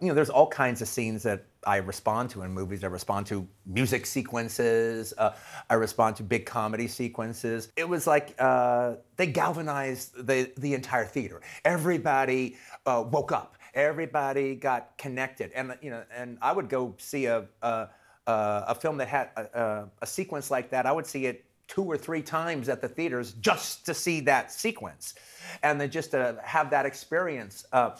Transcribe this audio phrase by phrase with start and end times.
[0.00, 2.84] you know, there's all kinds of scenes that I respond to in movies.
[2.84, 5.14] I respond to music sequences.
[5.16, 5.32] Uh,
[5.70, 7.72] I respond to big comedy sequences.
[7.76, 11.40] It was like uh, they galvanized the the entire theater.
[11.64, 13.56] Everybody uh, woke up.
[13.72, 15.50] Everybody got connected.
[15.52, 17.88] And you know, and I would go see a a,
[18.26, 20.84] a film that had a, a sequence like that.
[20.84, 24.52] I would see it two or three times at the theaters just to see that
[24.52, 25.14] sequence,
[25.62, 27.64] and then just to have that experience.
[27.72, 27.96] Uh,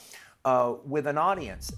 [0.46, 1.72] uh, with an audience.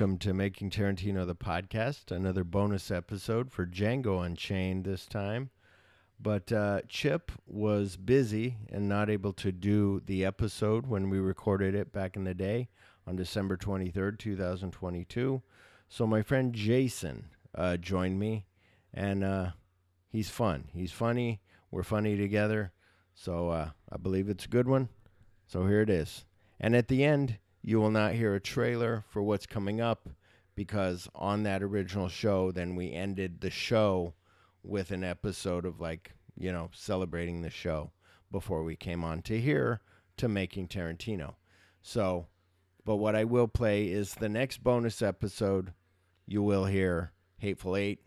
[0.00, 5.50] Welcome to Making Tarantino the podcast, another bonus episode for Django Unchained this time.
[6.18, 11.74] But uh, Chip was busy and not able to do the episode when we recorded
[11.74, 12.70] it back in the day
[13.06, 15.42] on December 23rd, 2022.
[15.90, 18.46] So my friend Jason uh, joined me,
[18.94, 19.50] and uh,
[20.08, 20.70] he's fun.
[20.72, 21.42] He's funny.
[21.70, 22.72] We're funny together.
[23.14, 24.88] So uh, I believe it's a good one.
[25.46, 26.24] So here it is.
[26.58, 30.08] And at the end, you will not hear a trailer for what's coming up
[30.54, 34.14] because on that original show, then we ended the show
[34.62, 37.90] with an episode of like, you know, celebrating the show
[38.30, 39.80] before we came on to here
[40.16, 41.34] to making Tarantino.
[41.82, 42.26] So,
[42.84, 45.72] but what I will play is the next bonus episode.
[46.26, 48.00] You will hear Hateful Eight,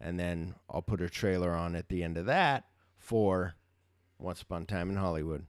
[0.00, 2.64] and then I'll put a trailer on at the end of that
[2.98, 3.54] for
[4.18, 5.46] Once Upon a Time in Hollywood.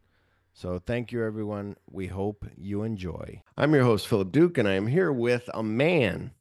[0.61, 1.75] So thank you, everyone.
[1.89, 3.41] We hope you enjoy.
[3.57, 6.33] I'm your host, Phillip Duke, and I am here with a man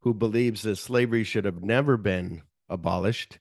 [0.00, 3.38] who believes that slavery should have never been abolished.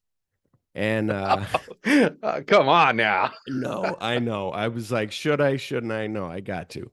[0.76, 1.46] And uh,
[2.22, 3.32] uh, come on now.
[3.48, 4.52] no, I know.
[4.52, 5.58] I was like, should I?
[5.58, 6.06] Shouldn't I?
[6.06, 6.92] No, I got to.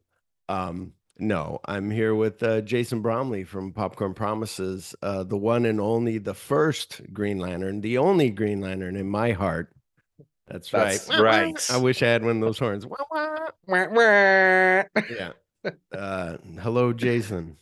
[0.48, 5.82] Um, no, I'm here with uh, Jason Bromley from Popcorn Promises, uh, the one and
[5.82, 9.70] only, the first Green Lantern, the only Green Lantern in my heart.
[10.48, 11.20] That's, That's right.
[11.20, 11.70] right.
[11.70, 12.86] I wish I had one of those horns.
[15.10, 15.32] yeah.
[15.96, 17.56] Uh, hello, Jason.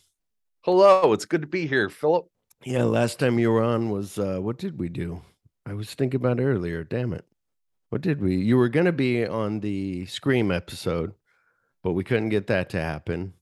[0.61, 2.25] Hello, it's good to be here, Phillip.
[2.63, 5.21] Yeah, last time you were on was uh, what did we do?
[5.67, 6.83] I was thinking about it earlier.
[6.83, 7.25] Damn it.
[7.89, 8.37] What did we?
[8.37, 11.13] You were going to be on the Scream episode,
[11.83, 13.33] but we couldn't get that to happen.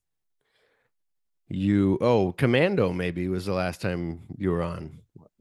[1.47, 4.99] You oh, Commando maybe was the last time you were on.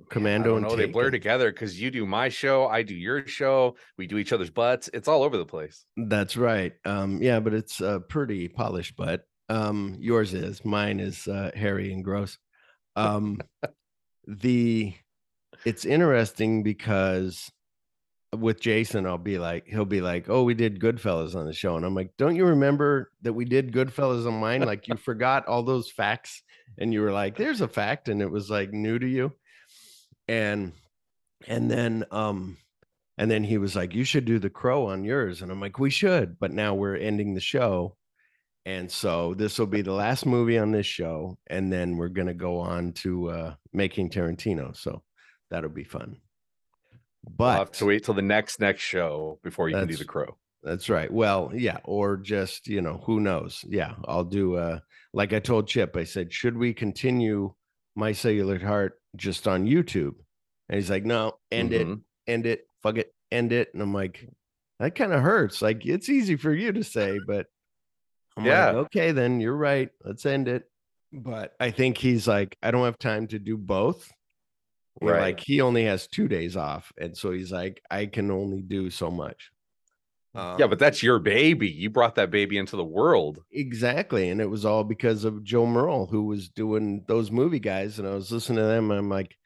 [0.09, 3.77] Commando I know they blur together because you do my show, I do your show,
[3.97, 4.89] we do each other's butts.
[4.93, 5.85] It's all over the place.
[5.97, 6.73] That's right.
[6.85, 9.23] Um, yeah, but it's a pretty polished butt.
[9.49, 12.39] Um, yours is, mine is uh, hairy and gross.
[12.97, 13.41] Um,
[14.27, 14.93] the
[15.65, 17.51] it's interesting because
[18.37, 21.77] with Jason, I'll be like, he'll be like, "Oh, we did Goodfellas on the show,"
[21.77, 24.63] and I'm like, "Don't you remember that we did Goodfellas on mine?
[24.63, 26.43] Like you forgot all those facts,
[26.79, 29.33] and you were like, "There's a fact," and it was like new to you."
[30.29, 30.73] And
[31.47, 32.59] and then um
[33.17, 35.79] and then he was like, "You should do the Crow on yours," and I'm like,
[35.79, 37.97] "We should," but now we're ending the show,
[38.65, 42.35] and so this will be the last movie on this show, and then we're gonna
[42.35, 44.77] go on to uh making Tarantino.
[44.77, 45.03] So
[45.51, 46.19] that'll be fun.
[47.25, 50.05] But we'll have to wait till the next next show before you can do the
[50.05, 50.37] crow.
[50.63, 51.13] That's right.
[51.13, 53.65] Well, yeah, or just, you know, who knows?
[53.67, 54.81] Yeah, I'll do uh
[55.13, 57.55] like I told Chip, I said, should we continue
[57.99, 60.15] my cellular heart just on YouTube?
[60.69, 61.93] And he's like, no, end mm-hmm.
[61.93, 63.71] it, end it, fuck it, end it.
[63.73, 64.29] And I'm like,
[64.79, 65.61] that kind of hurts.
[65.61, 67.47] Like it's easy for you to say, but
[68.37, 69.91] I'm yeah, like, okay, then you're right.
[70.05, 70.65] Let's end it.
[71.13, 74.13] But I think he's like, I don't have time to do both.
[75.01, 75.21] Right.
[75.21, 76.93] Like he only has two days off.
[76.99, 79.51] And so he's like, I can only do so much.
[80.35, 81.69] Um, yeah, but that's your baby.
[81.69, 83.43] You brought that baby into the world.
[83.51, 84.29] Exactly.
[84.29, 87.99] And it was all because of Joe Merle, who was doing those movie guys.
[87.99, 88.91] And I was listening to them.
[88.91, 89.37] I'm like,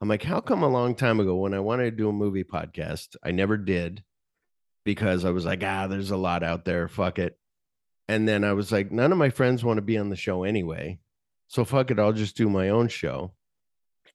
[0.00, 2.44] I'm like, how come a long time ago when I wanted to do a movie
[2.44, 4.04] podcast, I never did
[4.84, 6.88] because I was like, ah, there's a lot out there.
[6.88, 7.36] Fuck it.
[8.08, 10.44] And then I was like, none of my friends want to be on the show
[10.44, 10.98] anyway.
[11.48, 11.98] So fuck it.
[11.98, 13.34] I'll just do my own show.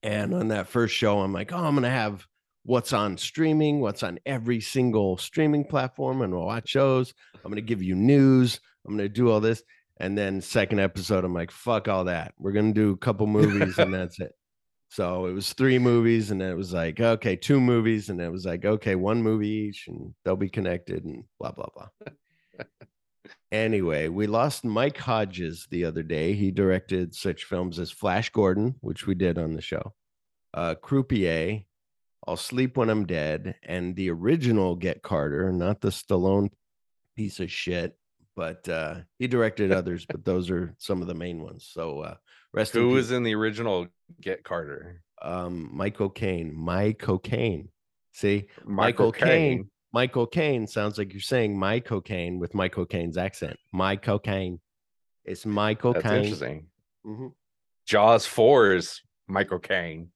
[0.02, 2.26] And on that first show, I'm like, oh, I'm going to have
[2.64, 7.14] what's on streaming, what's on every single streaming platform, and we'll watch shows.
[7.36, 8.60] I'm going to give you news.
[8.86, 9.64] I'm going to do all this.
[9.98, 12.34] And then second episode, I'm like, fuck all that.
[12.40, 14.34] We're going to do a couple movies and that's it.
[14.94, 18.46] So it was three movies, and it was like, okay, two movies, and it was
[18.46, 21.88] like, okay, one movie each, and they'll be connected, and blah blah blah.
[23.52, 26.34] anyway, we lost Mike Hodges the other day.
[26.34, 29.96] He directed such films as Flash Gordon, which we did on the show,
[30.54, 31.64] uh, Croupier,
[32.28, 36.50] I'll Sleep When I'm Dead, and the original Get Carter, not the Stallone
[37.16, 37.98] piece of shit,
[38.36, 41.68] but uh, he directed others, but those are some of the main ones.
[41.72, 42.16] So uh,
[42.54, 42.96] Rest in Who peace.
[42.96, 43.88] was in the original
[44.22, 45.02] Get Carter?
[45.22, 46.54] um, Michael Caine.
[46.54, 47.70] My cocaine.
[48.12, 49.70] See, Michael Caine.
[49.94, 53.58] Michael Caine sounds like you're saying my cocaine with Michael Caine's accent.
[53.72, 54.60] My cocaine.
[55.24, 56.24] It's Michael That's Caine.
[56.24, 56.68] interesting.
[57.06, 57.34] Mhm.
[57.86, 60.10] Jaws 4 is Michael Caine.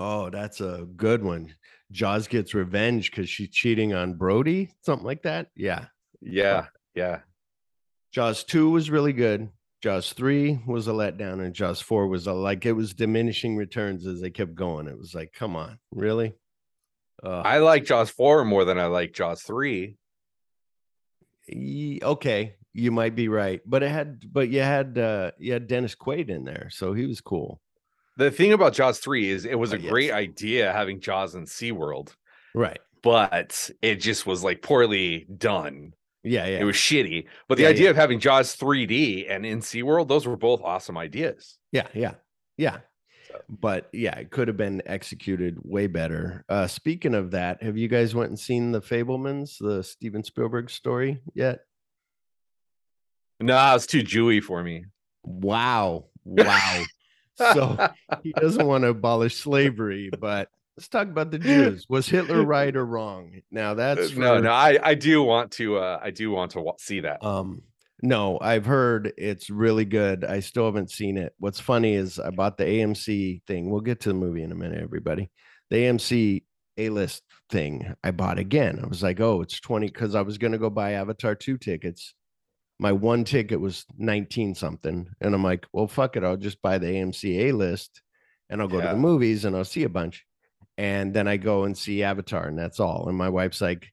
[0.00, 1.54] Oh, that's a good one.
[1.92, 5.48] Jaws gets revenge because she's cheating on Brody, something like that.
[5.54, 5.86] Yeah.
[6.22, 7.20] Yeah, yeah.
[8.12, 9.50] Jaws 2 was really good.
[9.82, 14.06] Jaws 3 was a letdown, and Jaws 4 was a, like it was diminishing returns
[14.06, 14.88] as they kept going.
[14.88, 16.34] It was like, come on, really?
[17.22, 19.96] Uh, I like Jaws 4 more than I like Jaws 3.
[22.02, 25.94] Okay, you might be right, but it had, but you had, uh, you had Dennis
[25.94, 27.60] Quaid in there, so he was cool,
[28.20, 30.14] The thing about Jaws 3 is it was Oh, a great yes.
[30.14, 32.14] idea having Jaws in SeaWorld,
[32.54, 32.78] right?
[33.02, 35.94] but it just was like poorly done.
[36.22, 37.26] Yeah, yeah, It was shitty.
[37.48, 37.90] But the Yeah, idea yeah.
[37.90, 41.56] of having Jaws 3D and in SeaWorld, those were both awesome ideas.
[41.72, 42.14] yeah, yeah,
[42.58, 42.80] yeah.
[43.26, 46.44] So- But yeah, it could have been executed way better.
[46.46, 50.68] Uh, speaking of that, have you guys went and seen the Fabelmans, the Steven Spielberg
[50.68, 51.60] story yet?
[53.40, 54.84] No, it's too Jewy for me.
[55.22, 56.84] Wow, wow.
[57.52, 57.88] so
[58.22, 61.86] he doesn't want to abolish slavery, but let's talk about the Jews.
[61.88, 63.40] Was Hitler right or wrong?
[63.50, 66.72] Now that's no, for- no, I, I do want to uh I do want to
[66.78, 67.24] see that.
[67.24, 67.62] Um,
[68.02, 70.24] no, I've heard it's really good.
[70.24, 71.34] I still haven't seen it.
[71.38, 73.70] What's funny is I bought the AMC thing.
[73.70, 75.30] We'll get to the movie in a minute, everybody.
[75.68, 76.44] The AMC
[76.78, 78.80] A list thing I bought again.
[78.82, 81.58] I was like, oh, it's 20 because I was going to go buy Avatar 2
[81.58, 82.14] tickets.
[82.80, 85.06] My one ticket was 19 something.
[85.20, 86.24] And I'm like, well, fuck it.
[86.24, 88.00] I'll just buy the AMC A list
[88.48, 90.24] and I'll go to the movies and I'll see a bunch.
[90.78, 93.08] And then I go and see Avatar, and that's all.
[93.08, 93.90] And my wife's like,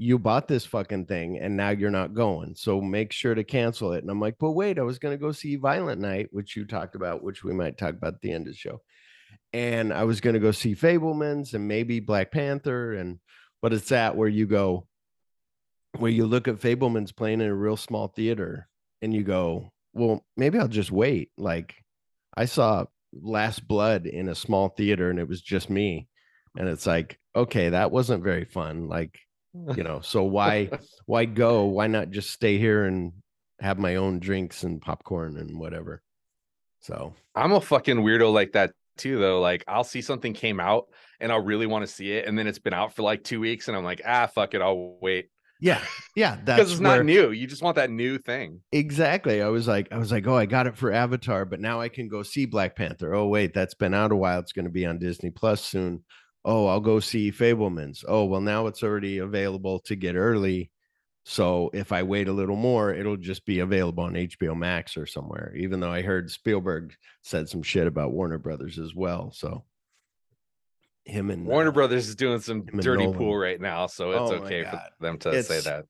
[0.00, 2.54] you bought this fucking thing and now you're not going.
[2.54, 4.02] So make sure to cancel it.
[4.02, 6.66] And I'm like, but wait, I was going to go see Violent Night, which you
[6.66, 8.82] talked about, which we might talk about at the end of the show.
[9.52, 12.92] And I was going to go see Fabelmans and maybe Black Panther.
[12.92, 13.18] And,
[13.62, 14.86] but it's that where you go,
[15.96, 18.68] where you look at Fabelmans playing in a real small theater
[19.02, 21.30] and you go, well, maybe I'll just wait.
[21.36, 21.74] Like
[22.36, 26.08] I saw Last Blood in a small theater and it was just me.
[26.56, 28.88] And it's like, okay, that wasn't very fun.
[28.88, 29.18] Like,
[29.74, 30.70] you know so why
[31.06, 33.12] why go why not just stay here and
[33.60, 36.02] have my own drinks and popcorn and whatever
[36.80, 39.40] so I'm a fucking weirdo like that too, though.
[39.40, 40.88] Like I'll see something came out
[41.20, 43.40] and I'll really want to see it, and then it's been out for like two
[43.40, 45.80] weeks, and I'm like, ah, fuck it, I'll wait yeah
[46.14, 47.30] yeah because that's it's where, not new.
[47.30, 48.60] You just want that new thing.
[48.72, 51.80] exactly i was like i was like oh i got it for avatar but now
[51.80, 54.64] i can go see black panther oh wait that's been out a while it's going
[54.64, 56.04] to be on disney plus soon
[56.44, 60.70] oh i'll go see fabelmans oh well now it's already available to get early
[61.24, 65.06] so if i wait a little more it'll just be available on hbo max or
[65.06, 69.64] somewhere even though i heard spielberg said some shit about warner brothers as well so
[71.08, 73.18] him and Warner uh, Brothers is doing some dirty Nolan.
[73.18, 75.86] pool right now, so it's Oh okay for them to say that.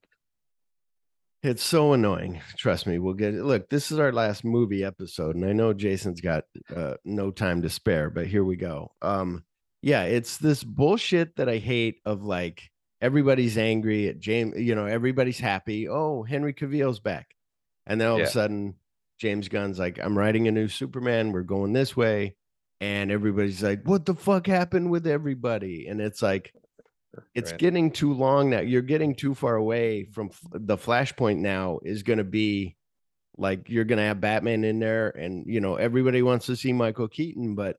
[1.43, 2.41] It's so annoying.
[2.57, 3.45] Trust me, we'll get it.
[3.45, 6.45] Look, this is our last movie episode, and I know Jason's got
[6.75, 8.93] uh, no time to spare, but here we go.
[9.03, 9.45] Um,
[9.81, 12.63] yeah, it's this bullshit that I hate of like
[13.01, 15.89] everybody's angry at James, you know, everybody's happy.
[15.89, 17.29] Oh, Henry Cavill's back.
[17.87, 18.75] And then all of a sudden,
[19.19, 21.33] James Gunn's like, I'm writing a new Superman.
[21.33, 22.35] We're going this way.
[22.81, 25.89] And everybody's like, what the fuck happened with everybody?
[25.89, 26.53] And it's like,
[27.35, 27.59] it's Right.
[27.59, 28.61] getting too long now.
[28.61, 32.77] You're getting too far away from f- the flashpoint now is going to be
[33.37, 36.73] like you're going to have Batman in there and you know everybody wants to see
[36.73, 37.77] Michael Keaton but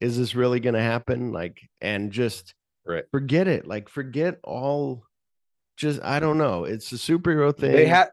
[0.00, 2.54] is this really going to happen like and just
[2.84, 3.04] Right.
[3.12, 5.04] forget it like forget all
[5.76, 8.08] just I don't know it's a superhero thing They had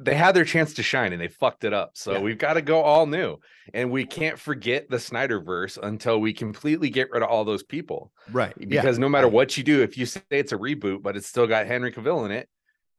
[0.00, 1.92] they had their chance to shine and they fucked it up.
[1.94, 2.18] So Yeah.
[2.20, 3.38] we've got to go all new.
[3.72, 8.12] And we can't forget the Snyderverse until we completely get rid of all those people.
[8.32, 11.16] right yeah, Because no matter what you do, if you say it's a reboot, but
[11.16, 12.48] it's still got Henry Cavill in it,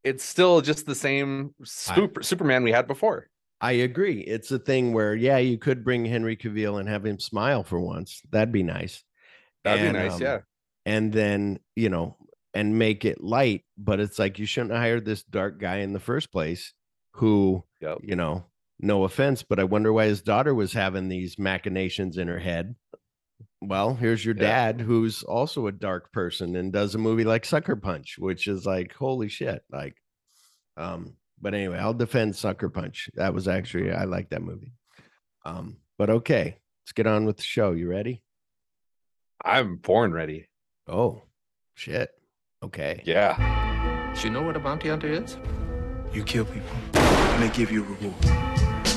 [0.04, 3.28] it's still just the same super, Superman we had before.
[3.62, 7.20] I agree it's a thing where yeah you could bring Henry Cavill and have him
[7.20, 9.04] smile for once that'd be nice
[9.64, 10.40] That'd And, be nice, um, yeah.
[10.86, 12.18] and then you know
[12.54, 15.94] and make it light but it's like you shouldn't have hired this dark guy in
[15.94, 16.74] the first place
[17.16, 18.00] who Yep.
[18.04, 18.46] you know
[18.80, 22.76] no offense but i wonder why his daughter was having these machinations in her head
[23.62, 24.42] well here's your Yeah.
[24.72, 28.66] dad who's also a dark person and does a movie like sucker punch which is
[28.66, 29.96] like holy shit like
[30.78, 34.74] um but anyway i'll defend sucker punch that was actually i like that movie
[35.46, 38.22] um but okay let's get on with the show you ready
[39.44, 40.48] I'm born ready.
[40.88, 41.22] oh
[41.76, 42.10] shit
[42.64, 44.12] okay Yeah.
[44.16, 45.38] Do you know what a bounty hunter is?
[46.14, 46.76] You kill people,
[47.36, 48.16] and they give you a reward.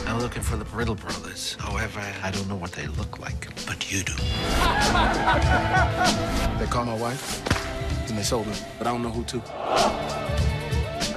[0.06, 1.56] I'm looking for the Brittle brothers.
[1.58, 4.14] However, I don't know what they look like, but you do.
[6.56, 7.42] They caught my wife,
[8.08, 9.42] and they sold her, but I don't know who to.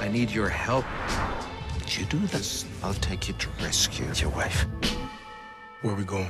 [0.00, 0.84] I need your help.
[1.76, 4.66] If you do this, I'll take you to rescue your wife.
[5.82, 6.26] Where are we going?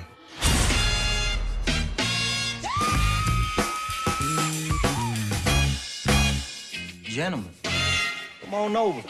[7.02, 7.50] Gentlemen,
[8.42, 9.02] come on over.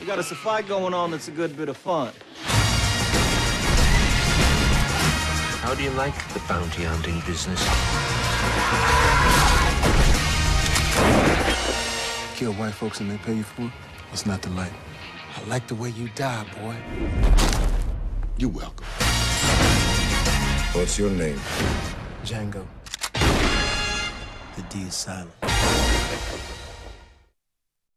[0.00, 2.12] We got us a fight going on that's a good bit of fun.
[5.60, 7.60] How do you like the bounty hunting business?
[12.36, 13.72] Kill white folks and they pay you for it?
[14.10, 14.72] What's not to like?
[15.36, 16.76] I like the way you die, boy.
[18.38, 18.86] You're welcome.
[20.72, 21.40] What's your name?
[22.24, 22.64] Django.
[24.54, 25.32] The D is silent.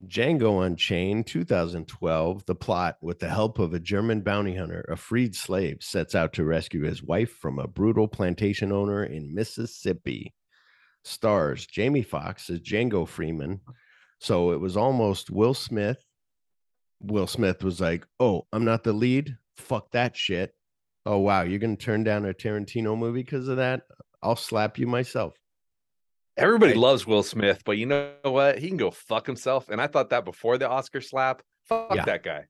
[0.07, 2.45] Django Unchained, 2012.
[2.45, 6.33] The plot, with the help of a German bounty hunter, a freed slave sets out
[6.33, 10.33] to rescue his wife from a brutal plantation owner in Mississippi.
[11.03, 13.61] Stars Jamie Foxx as Django Freeman.
[14.19, 16.03] So it was almost Will Smith.
[16.99, 19.37] Will Smith was like, Oh, I'm not the lead.
[19.57, 20.53] Fuck that shit.
[21.05, 21.41] Oh, wow.
[21.41, 23.83] You're going to turn down a Tarantino movie because of that?
[24.21, 25.33] I'll slap you myself.
[26.37, 28.57] Everybody loves Will Smith, but you know what?
[28.57, 29.69] He can go fuck himself.
[29.69, 31.41] And I thought that before the Oscar slap.
[31.67, 32.05] Fuck Yeah.
[32.05, 32.45] that guy.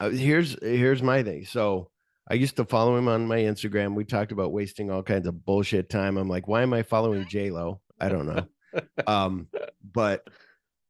[0.00, 1.44] Uh, here's here's my thing.
[1.44, 1.90] So
[2.30, 3.96] I used to follow him on my Instagram.
[3.96, 6.16] We talked about wasting all kinds of bullshit time.
[6.16, 7.80] I'm like, why am I following J Lo?
[8.00, 8.46] I don't know.
[9.08, 9.48] um,
[9.92, 10.22] but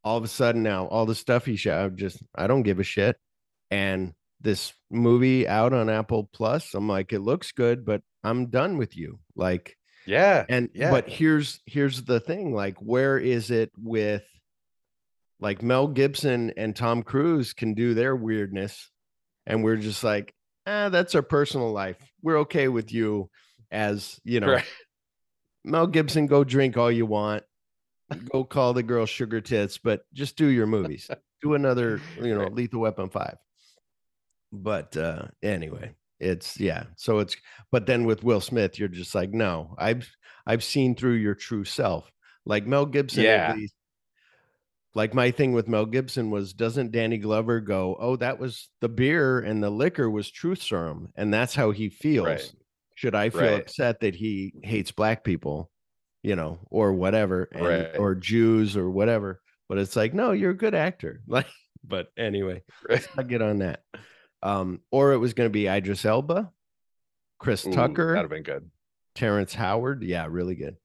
[0.05, 2.81] all of a sudden now, all the stuff he shot, I'm just I don't give
[2.81, 3.17] a shit.
[3.71, 8.77] And this movie out on Apple Plus, I'm like, it looks good, but I'm done
[8.77, 9.21] with you.
[9.35, 9.78] Like,
[10.09, 10.47] Yeah.
[10.49, 10.91] and yeah.
[10.91, 14.25] but here's here's the thing like where is it with
[15.39, 18.91] like mel gibson and tom cruise can do their weirdness
[19.47, 20.35] and we're just like
[20.67, 23.29] ah that's our personal life we're okay with you
[23.71, 24.65] as you know Right.
[25.63, 27.43] mel gibson go drink all you want
[28.33, 31.11] go call the girl sugar tits but just do your movies
[31.43, 32.55] do another you know Right.
[32.55, 33.37] lethal weapon 5
[34.53, 37.37] but uh anyway it's yeah so it's
[37.71, 40.11] but then with will smith you're just like no i've
[40.47, 42.11] i've seen through your true self
[42.45, 43.55] like mel gibson Yeah.
[43.55, 43.75] least
[44.95, 48.89] like my thing with mel gibson was doesn't danny glover go oh that was the
[48.89, 52.53] beer and the liquor was truth serum and that's how he feels Right.
[52.95, 53.63] should i feel Right.
[53.63, 55.71] upset that he hates black people
[56.23, 57.97] you know or whatever and, Right.
[57.97, 61.47] or jews or whatever but it's like no you're a good actor like
[61.85, 63.07] but anyway Right.
[63.17, 63.83] I get on that.
[64.43, 66.53] Um, or it was going to be Idris Elba,
[67.39, 68.71] Chris Ooh, Tucker, That'd have been good.
[69.15, 70.03] Terrence Howard.
[70.03, 70.77] Yeah, really good.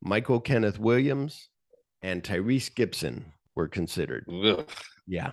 [0.00, 1.48] Michael Kenneth Williams
[2.00, 4.26] and Tyrese Gibson were considered.
[4.32, 4.66] Ugh.
[5.06, 5.32] Yeah.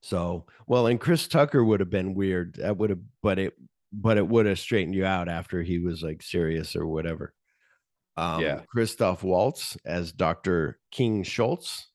[0.00, 2.56] So, well, and Chris Tucker would have been weird.
[2.56, 3.54] That would have, but it,
[3.92, 7.34] but it would have straightened you out after he was like serious or whatever.
[8.16, 8.60] Um, Yeah.
[8.68, 10.78] Christoph Waltz as Dr.
[10.90, 11.88] King Schultz.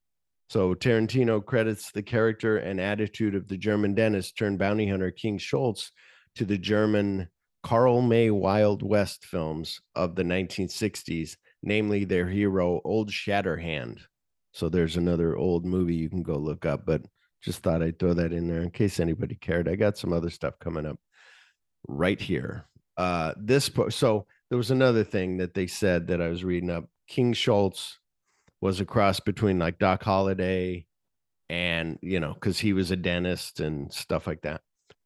[0.52, 5.38] So Tarantino credits the character and attitude of the German dentist turned bounty hunter King
[5.38, 5.94] Schultz
[6.36, 7.30] to the German
[7.64, 14.00] Karl May Wild West films of the 1960s, namely their hero Old Shatterhand.
[14.52, 17.02] So there's another old movie you can go look up, but
[17.42, 19.70] just thought I'd throw that in there in case anybody cared.
[19.70, 21.00] I got some other stuff coming up
[21.88, 22.66] right here.
[22.98, 26.72] Uh this po- so there was another thing that they said that I was reading
[26.72, 26.90] up.
[27.08, 28.01] King Schultz
[28.62, 30.86] was a cross between like Doc Holliday
[31.50, 34.62] and you know, because he was a dentist and stuff like that.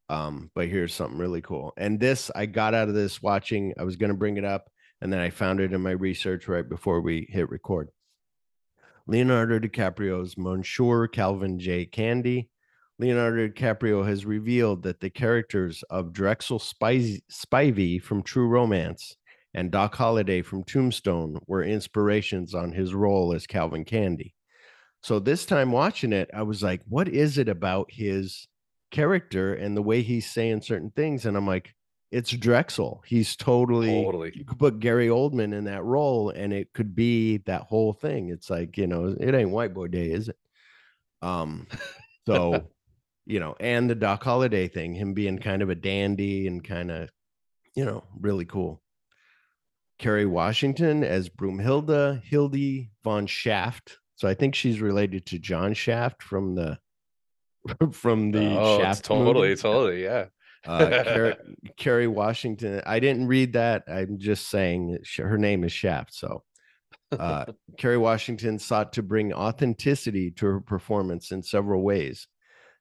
[0.08, 1.72] Um, but here's something really cool.
[1.76, 4.70] And this I got out of this watching, I was gonna bring it up,
[5.00, 7.88] and then I found it in my research right before we hit record.
[9.08, 11.86] Leonardo DiCaprio's Monsieur Calvin J.
[11.86, 12.48] Candy.
[12.98, 19.16] Leonardo DiCaprio has revealed that the characters of Drexel Spivey from True Romance
[19.56, 24.34] and Doc Holliday from Tombstone were inspirations on his role as Calvin Candy.
[25.02, 28.46] So this time watching it, I was like, what is it about his
[28.90, 31.24] character and the way he's saying certain things?
[31.24, 31.74] And I'm like,
[32.10, 33.02] it's Drexel.
[33.06, 34.32] He's totally Totally.
[34.34, 38.28] you could put Gary Oldman in that role and it could be that whole thing.
[38.28, 40.36] It's like, you know, it ain't white boy day, is it?
[41.22, 41.66] Um,
[42.26, 42.68] so
[43.26, 46.90] you know, and the Doc Holliday thing, him being kind of a dandy and kind
[46.90, 47.08] of,
[47.74, 48.82] you know, really cool.
[49.98, 53.98] Kerry Washington as Broomhilda Hildy von Shaft.
[54.16, 56.78] So I think she's related to John Shaft from the
[57.92, 59.60] from the oh, Shaft totally, movie.
[59.60, 60.26] totally, yeah.
[60.64, 61.34] Uh, Kerry,
[61.76, 62.82] Kerry Washington.
[62.86, 63.84] I didn't read that.
[63.88, 66.14] I'm just saying her name is Shaft.
[66.14, 66.42] So,
[67.12, 67.46] uh,
[67.78, 72.26] Kerry Washington sought to bring authenticity to her performance in several ways.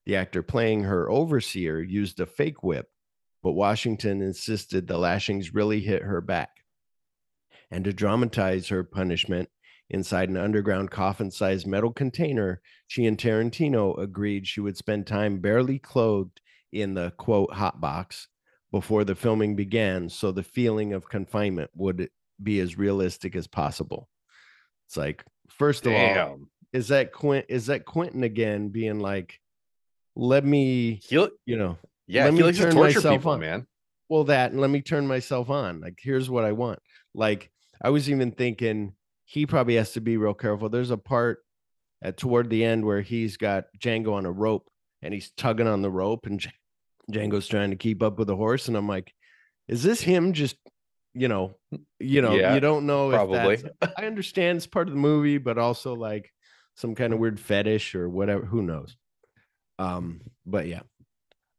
[0.05, 2.87] The actor playing her overseer used a fake whip
[3.45, 6.64] but Washington insisted the lashings really hit her back.
[7.71, 9.49] And to dramatize her punishment,
[9.89, 15.39] inside an underground coffin sized metal container, she and Tarantino agreed she would spend time
[15.39, 16.41] barely clothed
[16.71, 18.27] in the quote hot box
[18.71, 22.09] before the filming began so the feeling of confinement would
[22.41, 24.09] be as realistic as possible.
[24.87, 26.39] It's like, first of all,
[26.73, 29.39] is that Quint is that Quentin again being like,
[30.15, 33.39] let me, He, you know, yeah, Let me turn torture myself people, on.
[33.39, 33.67] man.
[34.09, 36.79] well that and let me turn myself on like here's what i want
[37.15, 37.49] like
[37.81, 38.93] i was even thinking
[39.25, 40.69] he probably has to be real careful.
[40.69, 41.39] There's a part
[42.01, 44.69] at toward the end where he's got django on a rope
[45.01, 46.45] and he's tugging on the rope and
[47.11, 48.67] django's trying to keep up with the horse.
[48.67, 49.11] And i'm like
[49.67, 50.57] is this him just
[51.15, 51.55] you know
[51.99, 53.63] you know Yeah, you don't know probably.
[53.97, 56.31] i understand it's part of the movie but also like
[56.75, 58.95] some kind of weird fetish or whatever who knows?
[59.79, 60.81] Um but yeah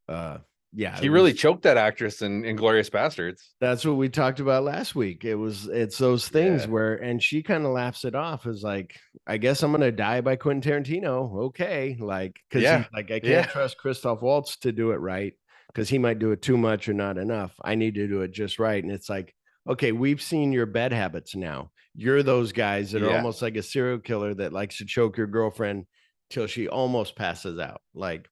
[0.08, 0.38] uh
[0.78, 3.40] yeah He really was- choked that actress in Inglourious Basterds.
[3.60, 5.24] that's what we talked about last week.
[5.24, 6.68] It was it's those things Yeah.
[6.70, 8.94] where and she kind of laughs it off as like,
[9.26, 11.44] I guess I'm gonna die by Quentin Tarantino.
[11.46, 11.96] Okay.
[11.98, 12.84] Like because Yeah.
[12.94, 13.46] like I can't Yeah.
[13.46, 15.32] trust Christoph Waltz to do it right
[15.68, 17.52] because he might do it too much or not enough.
[17.64, 18.82] I need to do it just right.
[18.82, 19.34] And it's like,
[19.68, 21.70] okay, we've seen your bed habits now.
[21.94, 25.26] You're those guys that are almost like a serial killer that likes to choke your
[25.26, 25.86] girlfriend
[26.28, 27.80] till she almost passes out.
[27.94, 28.28] Like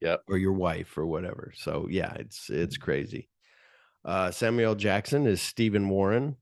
[0.00, 0.22] Yep.
[0.28, 1.52] or your wife or whatever.
[1.56, 3.28] So yeah, it's it's crazy.
[4.04, 6.36] Uh, Samuel Jackson is Stephen Warren.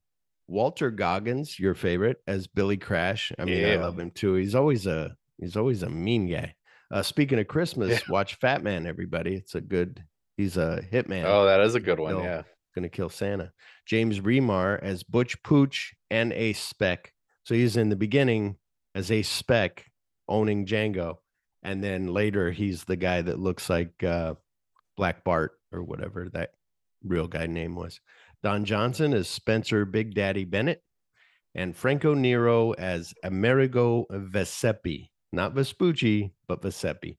[0.48, 3.32] Walter Goggins, your favorite, as Billy Crash.
[3.38, 4.34] I mean, I love him too.
[4.34, 6.54] He's always a he's always a mean guy.
[6.90, 9.34] Uh, speaking of Christmas, watch Fat Man, everybody.
[9.34, 10.04] It's a good.
[10.36, 11.24] He's a hitman.
[11.24, 12.14] Oh, that is a good one.
[12.14, 12.22] Bill.
[12.22, 12.42] Yeah.
[12.74, 13.52] Gonna kill Santa.
[13.86, 17.12] James Remar as Butch Pooch and a Speck.
[17.44, 18.56] So he's in the beginning
[18.94, 19.86] as a Speck
[20.28, 21.16] owning Django,
[21.66, 24.34] and then later he's the guy that looks like uh,
[24.96, 26.52] Black Bart or whatever that
[27.04, 28.00] real guy name was.
[28.42, 30.82] Don Johnson as Spencer Big Daddy Bennett,
[31.54, 37.18] and Franco Nero as Amerigo Vespucci, not Vespucci, but Vespucci.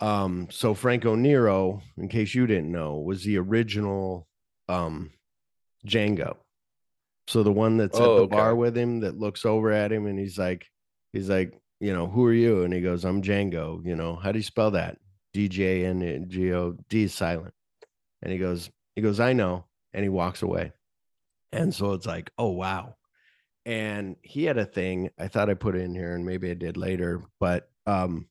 [0.00, 4.26] Um, so Franco Nero, in case you didn't know, was the original
[4.68, 5.10] um
[5.86, 6.36] Django.
[7.26, 8.36] So the one that's Oh, at the okay.
[8.36, 10.66] bar with him that looks over at him and he's like,
[11.12, 12.62] he's like, you know, who are you?
[12.62, 13.84] And he goes, I'm Django.
[13.84, 14.98] You know, how do you spell that?
[15.32, 17.54] D J N G O D is silent.
[18.22, 19.66] And he goes, he goes, I know.
[19.92, 20.72] And he walks away.
[21.52, 22.96] And so it's like, oh wow.
[23.64, 25.10] And he had a thing.
[25.18, 28.28] I thought I put in here and maybe I did later, but um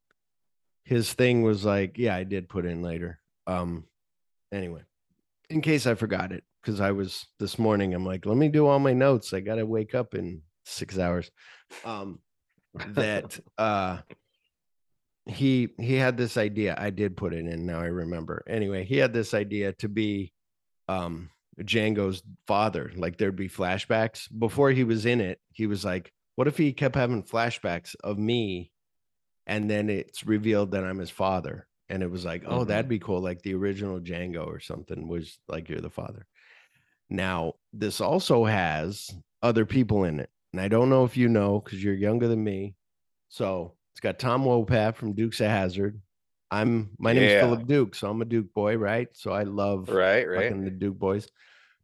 [0.84, 3.20] his thing was like, yeah, I did put in later.
[3.46, 3.86] Um
[4.52, 4.82] anyway,
[5.50, 8.68] in case I forgot it, because I was this morning, I'm like, let me do
[8.68, 9.34] all my notes.
[9.34, 11.32] I gotta wake up in six hours.
[11.86, 12.20] Um
[12.90, 14.00] that uh
[15.26, 16.76] he he had this idea.
[16.78, 18.44] I did put it in now I remember.
[18.48, 20.32] Anyway, he had this idea to be
[20.88, 21.30] um
[21.62, 22.92] Django's father.
[22.96, 24.28] Like there'd be flashbacks.
[24.38, 28.18] Before he was in it, he was like, what if he kept having flashbacks of
[28.18, 28.72] me
[29.48, 31.68] and then it's revealed that I'm his father?
[31.90, 32.68] And it was like, oh, Mhm.
[32.68, 33.22] that'd be cool.
[33.22, 36.28] Like the original Django or something was like you're the father.
[37.10, 39.10] Now, this also has
[39.42, 40.30] other people in it.
[40.58, 42.74] And I don't know if you know because you're younger than me.
[43.30, 46.02] So it's got Tom Wopat from Dukes of Hazzard.
[46.50, 47.42] I'm my name's Yeah.
[47.42, 49.08] Phillip Duke, so I'm a Duke boy, right?
[49.14, 50.28] So I love Right.
[50.28, 50.46] Right.
[50.50, 51.30] fucking the Duke boys.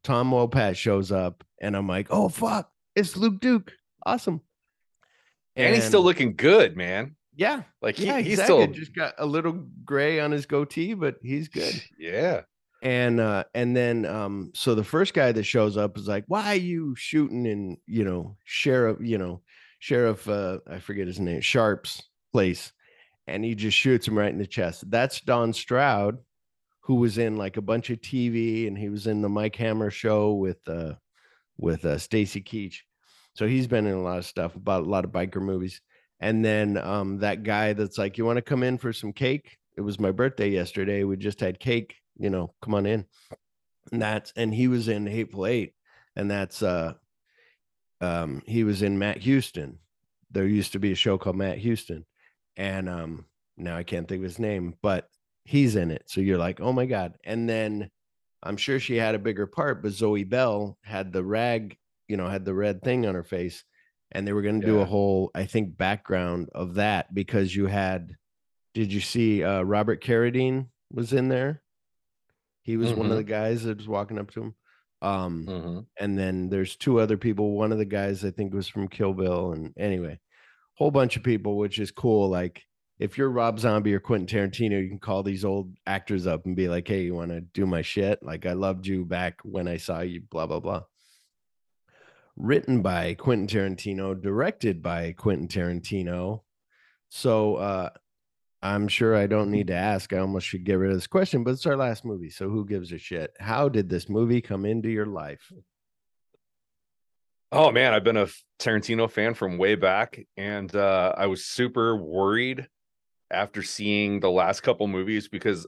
[0.03, 3.73] Tom Wopat shows up, and I'm like, oh fuck, it's Luke Duke.
[4.07, 4.41] Awesome.
[5.55, 7.15] And, he's still looking good, man.
[7.35, 8.63] yeah, Like he, yeah, he's exactly.
[8.63, 11.79] still just got a little gray on his goatee, but he's good.
[11.99, 12.41] Yeah.
[12.83, 16.47] And uh, and then um, so the first guy that shows up is like, why
[16.47, 19.41] are you shooting in, you know, sheriff, you know,
[19.79, 22.73] sheriff, uh, I forget his name, Sharp's place,
[23.25, 24.91] and he just shoots him right in the chest.
[24.91, 26.17] That's Don Stroud,
[26.81, 29.89] who was in like a bunch of TV, and he was in the Mike Hammer
[29.89, 30.95] show with uh,
[31.57, 32.79] with uh, Stacy Keach.
[33.33, 35.81] So he's been in a lot of stuff about a lot of biker movies.
[36.19, 39.57] And then um, that guy that's like, you want to come in for some cake?
[39.75, 41.03] It was my birthday yesterday.
[41.03, 41.95] We just had cake.
[42.17, 43.05] You know, come on in.
[43.91, 45.73] And that's and he was in Hateful Eight,
[46.15, 46.93] and that's uh,
[48.01, 49.79] um, he was in Matt Houston.
[50.31, 52.05] There used to be a show called Matt Houston,
[52.55, 53.25] and um,
[53.57, 55.09] now I can't think of his name, but
[55.45, 56.03] he's in it.
[56.07, 57.15] So you're like, oh my god.
[57.23, 57.89] And then
[58.41, 62.27] I'm sure she had a bigger part, but Zoe Bell had the rag, you know,
[62.27, 63.63] had the red thing on her face,
[64.11, 67.67] and they were going to do a whole, I think, background of that because you
[67.67, 68.15] had.
[68.73, 71.61] Did you see uh, Robert Carradine was in there?
[72.63, 73.17] He was one of Mhm.
[73.17, 74.55] the guys that was walking up to him.
[75.01, 75.85] Um, Mhm.
[75.99, 77.51] and then there's two other people.
[77.57, 80.19] One of the guys I think was from Kill Bill, and anyway,
[80.75, 82.29] whole bunch of people, which is cool.
[82.29, 82.63] Like
[82.99, 86.55] if you're Rob Zombie or Quentin Tarantino, you can call these old actors up and
[86.55, 88.23] be like, "Hey, you want to do my shit?
[88.23, 90.83] Like I loved you back when I saw you." Blah blah blah.
[92.35, 96.43] Written by Quentin Tarantino, directed by Quentin Tarantino.
[97.09, 97.89] So uh,
[98.63, 100.13] I'm sure I don't need to ask.
[100.13, 102.29] I almost should get rid of this question, but it's our last movie.
[102.29, 103.33] So who gives a shit?
[103.37, 105.51] How did this movie come into your life?
[107.51, 108.27] Oh man, I've been a
[108.59, 112.67] Tarantino fan from way back, and uh, I was super worried
[113.29, 115.67] after seeing the last couple movies because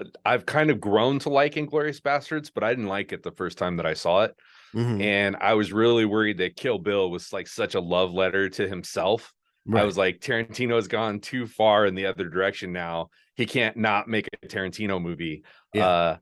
[0.00, 3.32] uh, I've kind of grown to like Inglourious Basterds, but I didn't like it the
[3.32, 4.36] first time that I saw it,
[4.74, 5.02] Mhm.
[5.02, 8.68] and I was really worried that Kill Bill was like such a love letter to
[8.68, 9.33] himself.
[9.72, 13.08] I was like, Tarantino's gone too far in the other direction now.
[13.34, 15.42] He can't not make a Tarantino movie.
[15.72, 15.86] Yeah.
[15.86, 16.16] Uh,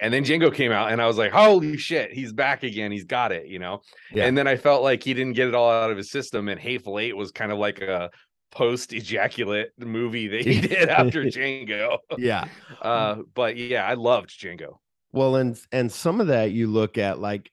[0.00, 2.92] and then Django came out, and I was like, holy shit, he's back again.
[2.92, 3.80] He's got it, you know?
[4.12, 4.26] Yeah.
[4.26, 6.48] And then I felt like he didn't get it all out of his system.
[6.48, 8.10] And Hateful Eight was kind of like a
[8.50, 11.98] post ejaculate movie that he did after Django.
[12.16, 12.48] yeah.
[12.80, 14.76] Uh, but yeah, I loved Django.
[15.10, 17.50] Well, and and some of that you look at like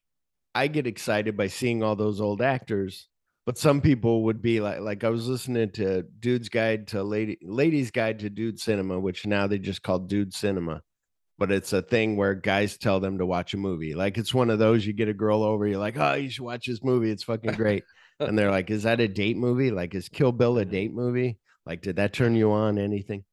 [0.54, 3.08] I get excited by seeing all those old actors,
[3.46, 7.38] but some people would be like like I was listening to Dude's Guide to Lady
[7.44, 10.82] Ladies Guide to Dude Cinema, which now they just call Dude Cinema.
[11.38, 13.94] But it's a thing where guys tell them to watch a movie.
[13.94, 16.46] Like it's one of those you get a girl over, you're like, oh, you should
[16.46, 17.12] watch this movie.
[17.12, 17.84] It's fucking great.
[18.20, 19.70] and they're like, is that a date movie?
[19.70, 21.38] Like, is Kill Bill a date movie?
[21.66, 22.78] Like, did that turn you on?
[22.78, 23.26] Anything?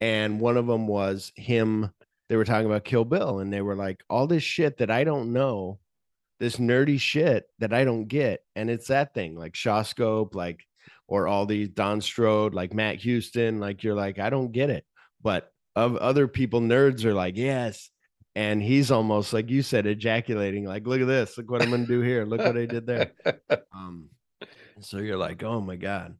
[0.00, 1.92] And one of them was him
[2.28, 5.04] they were talking about Kill Bill and they were like, all this shit that I
[5.04, 5.78] don't know,
[6.40, 8.40] this nerdy shit that I don't get.
[8.56, 10.60] And it's that thing like Shawscope, like,
[11.06, 14.84] or all these Don Stroud, like Matt Houston, like you're like, I don't get it.
[15.22, 17.90] But of other people, nerds are like, yes.
[18.36, 21.86] And he's almost like you said, ejaculating, like, look at this, look what I'm gonna
[21.86, 23.12] do here, look what I did there.
[23.72, 24.08] Um,
[24.80, 26.16] so you're like, oh my god.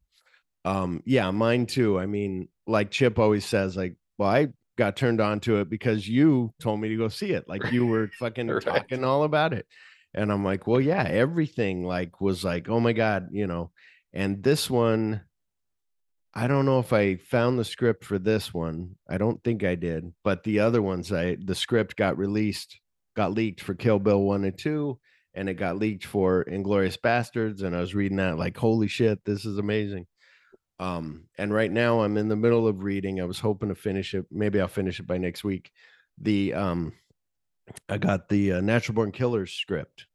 [0.64, 1.98] Um, yeah, mine too.
[1.98, 6.08] I mean, like Chip always says, like, well, I got turned on to it because
[6.08, 7.48] you told me to go see it.
[7.48, 8.62] Like you were fucking Right.
[8.62, 9.66] talking all about it.
[10.14, 13.70] And I'm like, well, yeah, everything like was like, oh my God, you know.
[14.12, 15.22] And this one,
[16.32, 18.96] I don't know if I found the script for this one.
[19.08, 22.78] I don't think I did, but the other ones, I the script got released,
[23.16, 24.98] got leaked for Kill Bill one and two,
[25.34, 27.62] and it got leaked for Inglourious Basterds.
[27.62, 30.06] And I was reading that like, holy shit, this is amazing.
[30.80, 33.20] Um, and right now I'm in the middle of reading.
[33.20, 34.26] I was hoping to finish it.
[34.30, 35.70] Maybe I'll finish it by next week.
[36.20, 36.92] The um,
[37.88, 40.06] I got the uh, Natural Born Killers script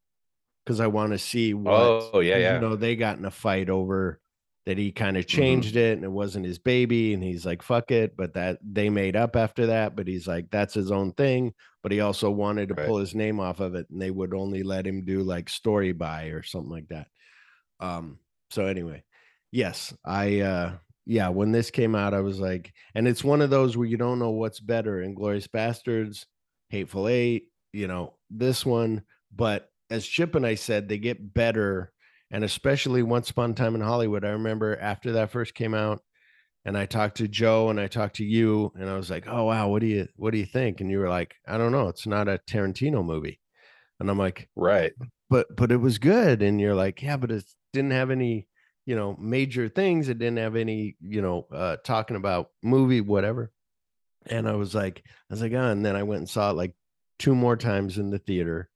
[0.64, 2.10] because I want to see what.
[2.12, 2.54] Oh, yeah, yeah.
[2.54, 4.20] You know, they got in a fight over
[4.66, 5.36] that he kind of Mm-hmm.
[5.36, 8.90] changed it and it wasn't his baby, and he's like, "Fuck it," but that they
[8.90, 9.96] made up after that.
[9.96, 12.86] But he's like, "That's his own thing." But he also wanted to Right.
[12.86, 15.92] pull his name off of it, and they would only let him do like story
[15.92, 17.08] by or something like that.
[17.80, 18.18] Um.
[18.50, 19.04] So anyway,
[19.52, 23.50] yes, I uh yeah, when this came out, I was like, and it's one of
[23.50, 26.26] those where you don't know what's better, Inglourious Basterds,
[26.70, 29.02] Hateful Eight, you know, this one.
[29.34, 31.92] But as Chip and I said, they get better.
[32.30, 36.00] And especially Once Upon a Time in Hollywood, I remember after that first came out,
[36.64, 39.44] and I talked to Joe and I talked to you, and I was like, "Oh
[39.44, 41.88] wow, what do you what do you think?" And you were like, "I don't know,
[41.88, 43.40] it's not a Tarantino movie,"
[43.98, 44.92] and I'm like, Right.
[45.28, 48.48] but but it was good and you're like yeah but it didn't have any
[48.86, 53.52] you know major things it didn't have any you know uh talking about movie whatever
[54.26, 56.56] and i was like i was like oh and then i went and saw it
[56.56, 56.74] like
[57.18, 58.68] two more times in the theater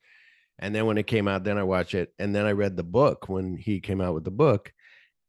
[0.58, 2.82] and then when it came out then i watched it and then i read the
[2.82, 4.72] book when he came out with the book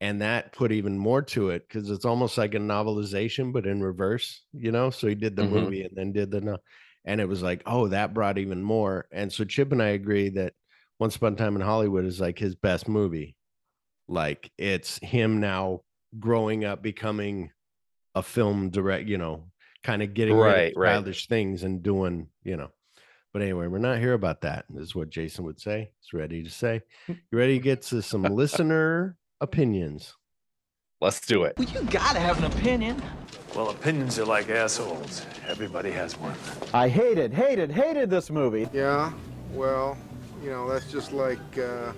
[0.02, 3.82] and that put even more to it because it's almost like a novelization but in
[3.82, 5.50] reverse you know so he did the Mhm.
[5.50, 6.58] movie and then did the no
[7.06, 10.30] and it was like oh that brought even more and so chip and i agree
[10.30, 10.54] that
[11.00, 13.36] once upon a time in hollywood is like his best movie
[14.08, 15.82] like it's him now
[16.20, 17.52] growing up becoming
[18.14, 19.46] a film direct you know
[19.86, 20.92] kind of getting rid Right, of right.
[20.94, 22.72] childish things and doing you know
[23.34, 26.50] but anyway we're not here about that is what jason would say he's ready to
[26.50, 30.16] say you ready to get to some listener opinions
[31.02, 31.56] Let's do it.
[31.58, 33.00] Well, you gotta have an opinion.
[33.54, 35.26] Well, opinions are like assholes.
[35.46, 36.34] Everybody has one.
[36.74, 38.68] I hated, hated, hated this movie.
[38.74, 39.12] Yeah,
[39.52, 39.98] well,
[40.42, 41.92] you know, that's just like uh,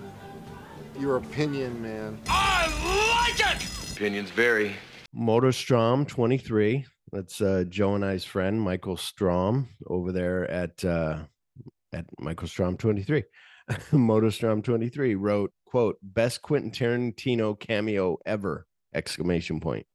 [0.99, 2.17] your opinion, man.
[2.27, 2.65] I
[3.29, 3.91] like it!
[3.91, 4.75] Opinions vary.
[5.15, 6.83] Motostrom 23.
[7.11, 11.19] That's uh, Joe and I's friend, Michael Strom, over there at uh,
[11.93, 13.23] at Michael Strom 23.
[13.91, 19.85] Motostrom 23 wrote, quote, best Quentin Tarantino cameo ever, exclamation point.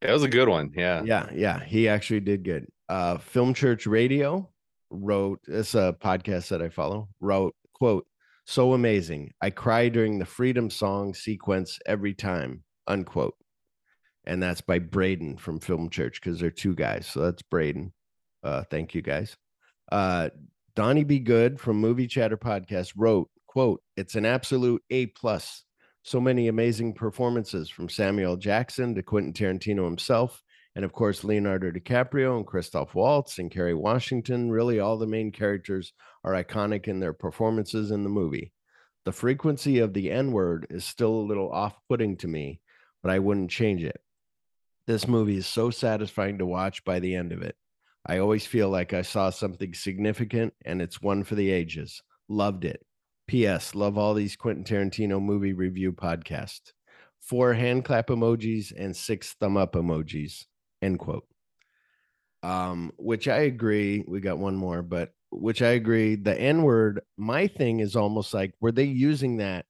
[0.00, 0.72] That was a good one.
[0.74, 1.02] Yeah.
[1.04, 2.66] Yeah, yeah, he actually did good.
[2.88, 4.48] Uh, Film Church Radio
[4.90, 8.06] wrote, it's a podcast that I follow, wrote, quote,
[8.46, 9.32] so amazing.
[9.40, 13.34] I cry during the freedom song sequence every time, unquote.
[14.26, 17.06] And that's by Braden from Film Church because they're two guys.
[17.06, 17.92] So that's Braden.
[18.42, 19.36] Uh, thank you guys.
[19.90, 20.30] Uh,
[20.74, 25.64] Donnie Be Good from Movie Chatter Podcast wrote, quote, it's an absolute A plus.
[26.02, 30.40] So many amazing performances from Samuel Jackson to Quentin Tarantino himself,
[30.76, 34.50] and of course Leonardo DiCaprio and Christoph Waltz and Kerry Washington.
[34.50, 38.52] Really, all the main characters are iconic in their performances in the movie.
[39.04, 42.60] The frequency of the N word is still a little off putting to me,
[43.02, 44.00] but I wouldn't change it.
[44.86, 47.56] This movie is so satisfying to watch by the end of it.
[48.06, 52.02] I always feel like I saw something significant and it's one for the ages.
[52.28, 52.84] Loved it.
[53.26, 53.74] P.S.
[53.74, 56.72] Love all these Quentin Tarantino movie review podcasts.
[57.20, 60.44] Four hand clap emojis and six thumb up emojis.
[60.80, 61.26] End quote.
[62.44, 64.04] Um, which I agree.
[64.06, 66.14] We got one more, but which I agree.
[66.14, 69.66] The N word, my thing is almost like, were they using that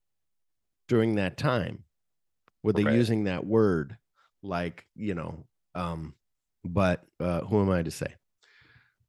[0.87, 1.85] during that time?
[2.61, 2.93] Were they Right.
[2.93, 3.97] using that word?
[4.43, 5.45] Like, you know,
[5.75, 6.13] um,
[6.63, 8.13] but uh, who am I to say?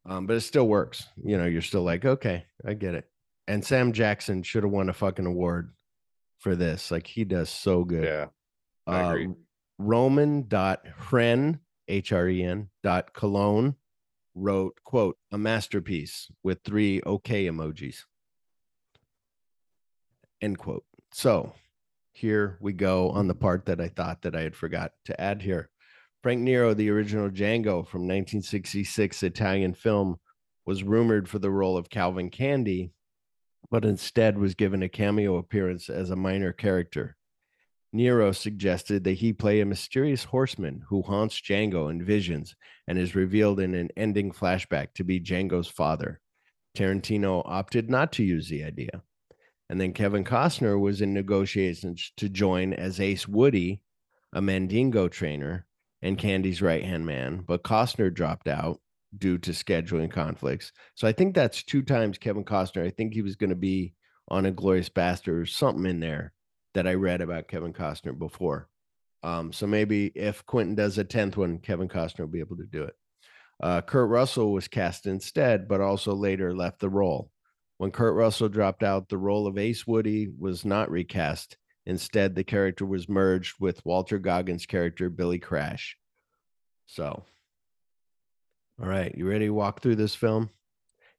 [0.07, 1.07] Um, but it still works.
[1.23, 3.05] You know, you're still like, okay, I get it.
[3.47, 5.75] And Sam Jackson should have won a fucking award
[6.38, 6.91] for this.
[6.91, 8.05] Like he does so good.
[8.05, 8.27] Yeah.
[8.87, 9.29] I Uh, agree.
[9.79, 13.75] Roman dot Hren H R E N dot Cologne
[14.35, 18.05] wrote quote a masterpiece with three okay emojis.
[20.41, 20.85] End quote.
[21.12, 21.53] So
[22.18, 25.40] here we go on the part that I thought that I had forgot to add
[25.40, 25.70] here.
[26.20, 30.18] Frank Nero, the original Django from 1966 Italian film,
[30.66, 32.90] was rumored for the role of Calvin Candy,
[33.70, 37.16] but instead was given a cameo appearance as a minor character.
[37.92, 42.57] Nero suggested that he play a mysterious horseman who haunts Django in visions
[42.88, 46.20] and is revealed in an ending flashback to be Django's father.
[46.76, 49.02] Tarantino opted not to use the idea.
[49.70, 53.83] And then Kevin Costner was in negotiations to join as Ace Woody,
[54.33, 55.66] a Mandingo trainer
[56.00, 58.81] and Candy's right hand man, but Costner dropped out
[59.16, 60.72] due to scheduling conflicts.
[60.94, 62.87] So I think that's two times Kevin Costner.
[62.87, 63.94] I think he was going to be
[64.28, 66.33] on a Glorious Bastard or something in there
[66.74, 68.68] that I read about Kevin Costner before.
[69.22, 72.66] Um, so maybe if Quentin does a 10th one, Kevin Costner will be able to
[72.66, 72.94] do it.
[73.61, 77.31] Uh, Kurt Russell was cast instead, but also later left the role.
[77.79, 81.57] When Kurt Russell dropped out, the role of Ace Woody was not recast.
[81.87, 85.97] Instead, the character was merged with Walter Goggins' character, Billy Crash.
[86.87, 87.25] So,
[88.83, 90.51] all right, you ready to walk through this film?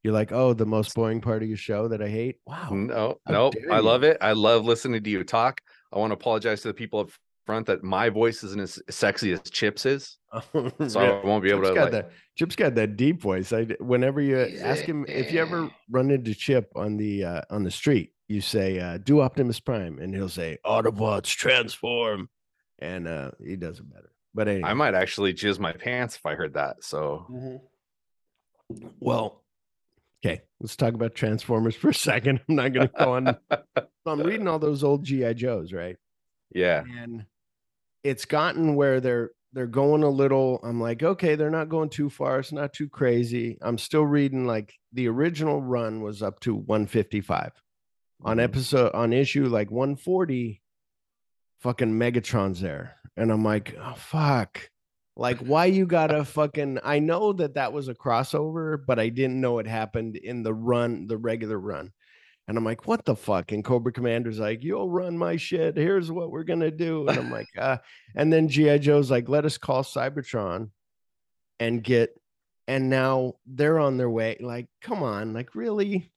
[0.04, 2.38] You're like, oh, the most boring part of your show that I hate?
[2.46, 2.70] Wow.
[2.72, 4.18] No, oh, no, dare I love it.
[4.22, 5.62] I love listening to you talk.
[5.94, 7.10] I want to apologize to the people up
[7.50, 10.20] front that my voice isn't as sexy as Chips is,
[10.88, 11.92] so I won't be able Chip's to got like.
[11.94, 12.12] that.
[12.36, 13.52] Chip's got that deep voice.
[13.52, 17.64] I whenever you ask him if you ever run into Chip on the uh, on
[17.64, 22.30] the street, you say, uh, "Do Optimus Prime," and he'll say, "Autobots transform,"
[22.78, 24.12] and uh, he does it better.
[24.36, 26.84] But anyway, I might actually jizz my pants if I heard that.
[26.84, 27.26] So
[29.00, 29.44] well,
[30.24, 32.42] okay, let's talk about Transformers for a second.
[32.50, 33.38] I'm not going to go on.
[33.52, 35.98] so I'm reading all those old GI Joes, right?
[36.54, 37.26] yeah, and
[38.04, 42.10] it's gotten where they're they're going a little i'm like okay they're not going too
[42.10, 43.58] far it's not too crazy.
[43.62, 47.52] I'm still reading like the original run was up to 155
[48.24, 48.40] on mm-hmm.
[48.44, 50.62] episode on issue like 140
[51.60, 52.96] fucking megatron's there.
[53.18, 54.70] And i'm like oh fuck.
[55.16, 59.42] Like why you gotta fucking i know that that was a crossover but i didn't
[59.42, 61.92] know it happened in the run the regular run
[62.50, 63.52] and I'm like, what the fuck?
[63.52, 65.78] And Cobra Commander's like, you'll run my shit.
[65.78, 67.08] Here's what we're gonna do.
[67.08, 67.78] And I'm like, uh,
[68.16, 68.80] and then G.I.
[68.80, 70.72] Joe's like, let us call Cybertron
[71.60, 72.20] and get,
[72.68, 74.38] and now they're on their way.
[74.40, 76.12] Like, come on, like really?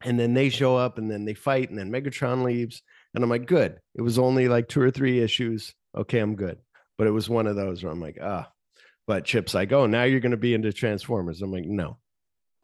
[0.00, 2.80] And then they show up and then they fight, and then Megatron leaves.
[3.14, 3.78] And I'm like, good.
[3.94, 5.74] It was only like two or three issues.
[5.94, 6.56] Okay, I'm good.
[6.96, 8.50] But it was one of those where I'm like, ah.
[9.06, 11.42] But Chip's like, oh, now you're gonna be into Transformers.
[11.42, 11.98] I'm like, no.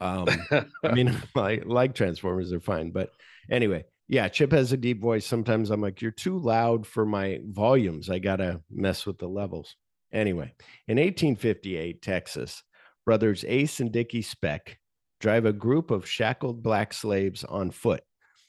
[0.01, 0.27] Um,
[0.83, 2.91] I mean, I like Transformers, they're fine.
[2.91, 3.11] But
[3.49, 5.25] anyway, yeah, Chip has a deep voice.
[5.25, 8.09] Sometimes I'm like, you're too loud for my volumes.
[8.09, 9.75] I got to mess with the levels.
[10.11, 10.53] Anyway,
[10.89, 12.63] in 1858, Texas,
[13.05, 14.77] brothers Ace and Dickie Speck
[15.21, 18.01] drive a group of shackled black slaves on foot.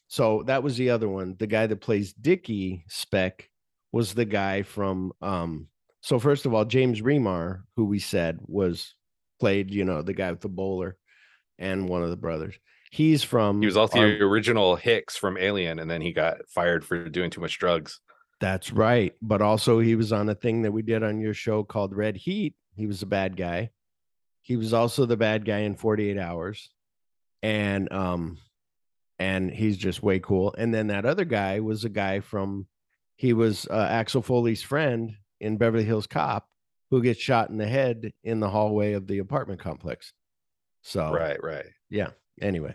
[0.09, 1.37] So that was the other one.
[1.39, 3.49] The guy that plays Dickie Speck
[3.93, 5.13] was the guy from.
[5.23, 5.69] Um,
[6.01, 8.95] so first of all, James Remar, who we said was
[9.39, 10.97] played, you know, the guy with the bowler
[11.59, 12.59] and one of the brothers.
[12.91, 13.61] He's from.
[13.61, 17.09] he was also our- the original Hicks from Alien, and then he got fired for
[17.09, 18.01] doing too much drugs.
[18.41, 19.15] That's right.
[19.23, 22.17] But also, he was on a thing that we did on your show called Red
[22.17, 22.55] Heat.
[22.77, 23.71] He was a bad guy.
[24.43, 26.71] He was also the bad guy in 48 Hours.
[27.43, 28.39] And, um,
[29.19, 30.55] and he's just way cool.
[30.59, 32.67] And then that other guy was a guy from,
[33.15, 36.49] he was uh, Axel Foley's friend in Beverly Hills Cop
[36.91, 40.13] who gets shot in the head in the hallway of the apartment complex.
[40.83, 41.67] So Right, right.
[41.91, 42.11] yeah.
[42.41, 42.75] Anyway,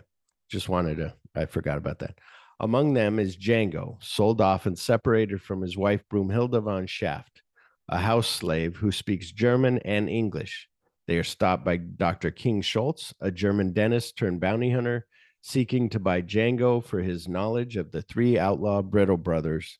[0.50, 2.18] just wanted to, I forgot about that.
[2.60, 7.42] Among them is Django, sold off and separated from his wife Broomhilda von Shaft,
[7.88, 10.68] a house slave who speaks German and English.
[11.06, 12.30] They are stopped by Dr.
[12.30, 15.06] King Schultz, a German dentist turned bounty hunter,
[15.40, 19.78] seeking to buy Django for his knowledge of the three outlaw Brittle brothers,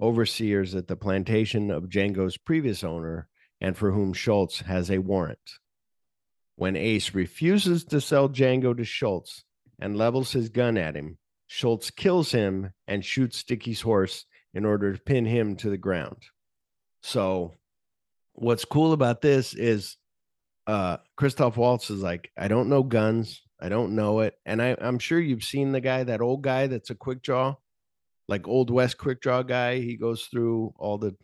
[0.00, 3.28] overseers at the plantation of Django's previous owner,
[3.60, 5.38] and for whom Schultz has a warrant.
[6.56, 9.44] When Ace refuses to sell Django to Schultz
[9.78, 14.92] and levels his gun at him, Schultz kills him and shoots Dickie's horse in order
[14.92, 16.16] to pin him to the ground.
[17.02, 17.52] So,
[18.32, 19.96] what's cool about this is
[20.66, 24.34] uh Christoph Waltz is like, I don't know guns, I don't know it.
[24.44, 27.56] And I, I'm sure you've seen the guy, that old guy that's a quick draw,
[28.28, 29.78] like old West quick draw guy.
[29.80, 31.14] He goes through all the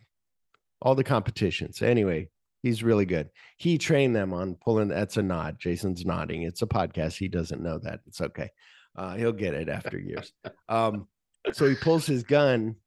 [0.81, 1.81] all the competitions.
[1.81, 2.29] Anyway,
[2.63, 3.29] he's really good.
[3.57, 4.87] He trained them on pulling.
[4.87, 5.59] That's a nod.
[5.59, 6.43] Jason's nodding.
[6.43, 7.17] It's a podcast.
[7.17, 7.99] He doesn't know that.
[8.07, 8.49] It's okay.
[8.95, 10.31] Uh, he'll get it after years.
[10.69, 11.07] Um,
[11.51, 12.77] so he pulls his gun,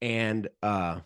[0.00, 1.00] and uh,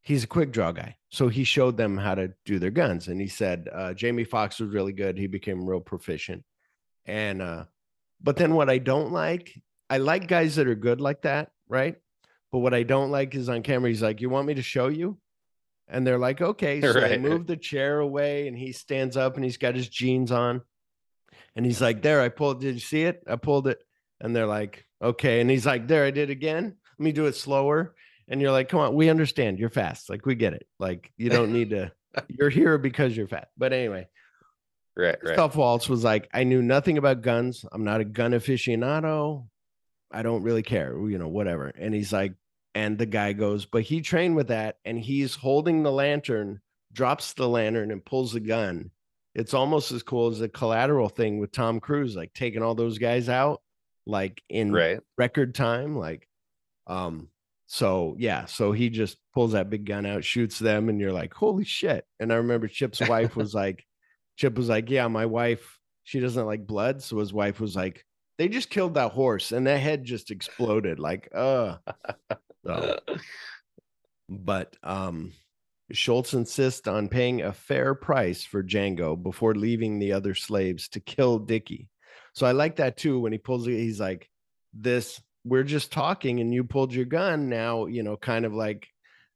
[0.00, 0.96] he's a quick draw guy.
[1.10, 4.58] So he showed them how to do their guns, and he said uh, Jamie Foxx
[4.58, 5.18] was really good.
[5.18, 6.42] He became real proficient.
[7.04, 7.64] And uh,
[8.22, 9.52] but then what I don't like,
[9.90, 11.96] I like guys that are good like that, right?
[12.50, 14.88] But what I don't like is on camera, he's like, "You want me to show
[14.88, 15.18] you?"
[15.88, 16.80] And they're like, okay.
[16.82, 20.32] So they move the chair away and he stands up and he's got his jeans
[20.32, 20.62] on.
[21.54, 23.22] And he's like, there, I pulled, did you see it?
[23.26, 23.78] I pulled it.
[24.20, 25.40] And they're like, okay.
[25.40, 26.76] And he's like, there, I did again.
[26.98, 27.94] Let me do it slower.
[28.28, 29.58] And you're like, come on, we understand.
[29.58, 30.08] You're fast.
[30.08, 30.66] Like, we get it.
[30.78, 31.92] Like, you don't need to,
[32.28, 33.48] you're here because you're fat.
[33.58, 34.06] But anyway,
[34.94, 35.20] Right, right.
[35.20, 37.64] Christoph Waltz was like, I knew nothing about guns.
[37.72, 39.46] I'm not a gun aficionado.
[40.10, 41.68] I don't really care, you know, whatever.
[41.68, 42.34] And he's like,
[42.74, 46.60] and the guy goes, but he trained with that and he's holding the lantern,
[46.92, 48.90] drops the lantern and pulls the gun.
[49.34, 52.98] It's almost as cool as the collateral thing with Tom Cruise, like taking all those
[52.98, 53.62] guys out
[54.06, 55.00] like in Right.
[55.16, 55.96] record time.
[55.96, 56.28] Like,
[56.86, 57.28] um,
[57.66, 61.32] so yeah, so he just pulls that big gun out, shoots them, and you're like,
[61.32, 62.04] holy shit.
[62.20, 63.86] And I remember Chip's wife was like,
[64.36, 67.02] Chip was like, Yeah, my wife, she doesn't like blood.
[67.02, 68.04] So his wife was like,
[68.36, 70.98] They just killed that horse and that head just exploded.
[70.98, 71.76] Like, uh
[72.64, 72.98] so,
[74.28, 75.32] but um
[75.92, 81.00] Schultz insists on paying a fair price for Django before leaving the other slaves to
[81.00, 81.88] kill Dickie.
[82.34, 83.20] So I like that too.
[83.20, 84.28] When he pulls it, he's like,
[84.72, 87.48] This, we're just talking and you pulled your gun.
[87.48, 88.88] Now, you know, kind of like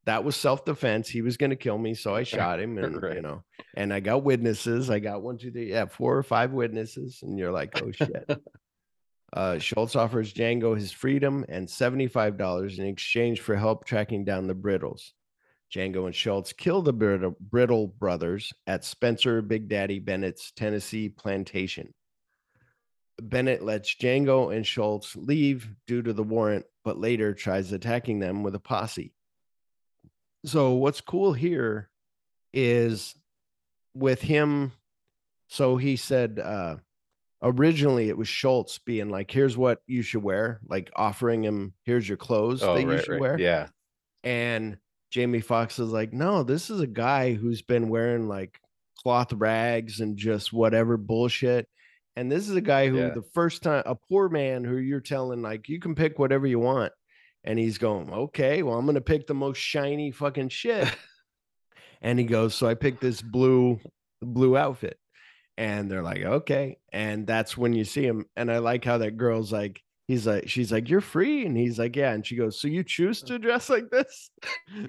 [0.07, 1.09] that was self-defense.
[1.09, 3.43] He was gonna kill me, so I shot him, and you know,
[3.77, 4.89] and I got witnesses.
[4.89, 8.31] I got one, two, three, yeah, four or five witnesses, and you're like, oh shit.
[9.37, 14.47] uh, Schultz offers Django his freedom and seventy-five dollars in exchange for help tracking down
[14.47, 15.13] the Brittles.
[15.73, 21.93] Django and Schultz kill the Brittle brothers at Spencer Big Daddy Bennett's Tennessee plantation.
[23.21, 28.43] Bennett lets Django and Schultz leave due to the warrant, but later tries attacking them
[28.43, 29.13] with a posse.
[30.45, 31.91] So what's cool here
[32.55, 33.15] is
[33.93, 34.73] with him.
[35.49, 36.77] So he said uh
[37.49, 42.09] originally it was Schultz being like, here's what you should wear, like offering him, here's
[42.09, 43.21] your clothes Oh, that you should right.
[43.21, 43.39] wear.
[43.39, 43.69] Yeah.
[44.25, 44.79] And
[45.11, 48.59] Jamie Foxx is like, no, this is a guy who's been wearing like
[49.03, 51.69] cloth rags and just whatever bullshit.
[52.17, 53.11] And this is a guy who Yeah.
[53.11, 56.59] the first time a poor man who you're telling like you can pick whatever you
[56.59, 56.93] want.
[57.45, 60.89] And he's going, okay, well, I'm gonna pick the most shiny fucking shit.
[62.03, 63.79] and he goes, so I picked this blue,
[64.21, 64.99] blue outfit.
[65.59, 66.79] And they're like, okay.
[66.93, 68.27] And that's when you see him.
[68.37, 71.47] And I like how that girl's like, he's like, she's like, you're free.
[71.47, 72.13] And he's like, yeah.
[72.13, 74.31] And she goes, so you choose to dress like this?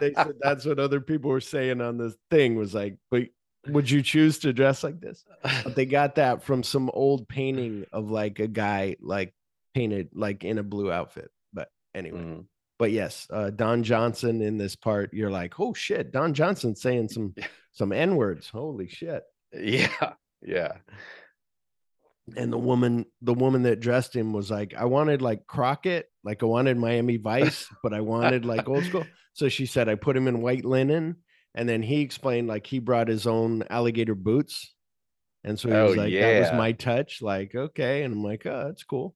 [0.00, 3.24] they said that's what other people were saying on this thing was like, but
[3.68, 5.24] would you choose to dress like this?
[5.64, 9.34] But they got that from some old painting of like a guy like
[9.74, 11.30] painted like in a blue outfit.
[11.52, 12.44] But anyway, Mm.
[12.78, 17.08] but yes, uh, Don Johnson in this part, you're like, oh shit, Don Johnson saying
[17.10, 17.34] some
[17.72, 18.48] some n words.
[18.48, 19.22] Holy shit!
[19.52, 20.12] Yeah.
[20.42, 20.72] Yeah.
[22.36, 26.42] And the woman, the woman that dressed him was like, I wanted like Crockett, like
[26.42, 29.04] I wanted Miami Vice, but I wanted like old school.
[29.34, 31.16] So she said, I put him in white linen.
[31.54, 34.74] And then he explained like he brought his own alligator boots.
[35.44, 37.20] And so he was Oh, like, that was my touch.
[37.20, 38.02] Like, okay.
[38.02, 39.14] And I'm like, oh, that's cool.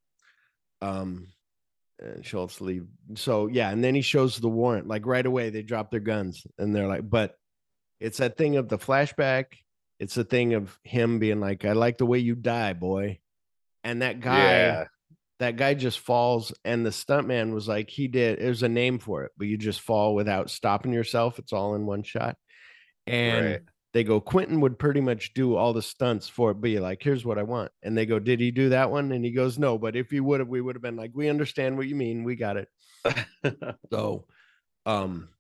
[0.83, 1.29] Um,
[1.99, 2.87] and Schultz leave.
[3.15, 4.87] So yeah, and then he shows the warrant.
[4.89, 7.35] Like right away, they drop their guns and they're like, but
[7.99, 9.47] it's that thing of the flashback.
[10.01, 13.21] It's a thing of him being like, I like the way you die, boy.
[13.85, 14.85] And that guy, Yeah.
[15.39, 18.41] that guy just falls, and the stuntman was like, he did.
[18.41, 21.39] There's a name for it, but you just fall without stopping yourself.
[21.39, 22.37] It's all in one shot,
[23.07, 23.47] and.
[23.47, 23.61] Right.
[23.93, 27.25] They go, Quentin would pretty much do all the stunts for it, be like, here's
[27.25, 27.73] what I want.
[27.83, 29.11] And they go, Did he do that one?
[29.11, 31.29] And he goes, No, but if he would have, we would have been like, We
[31.29, 32.23] understand what you mean.
[32.23, 32.69] We got it.
[33.93, 34.27] So,
[34.87, 35.31] um,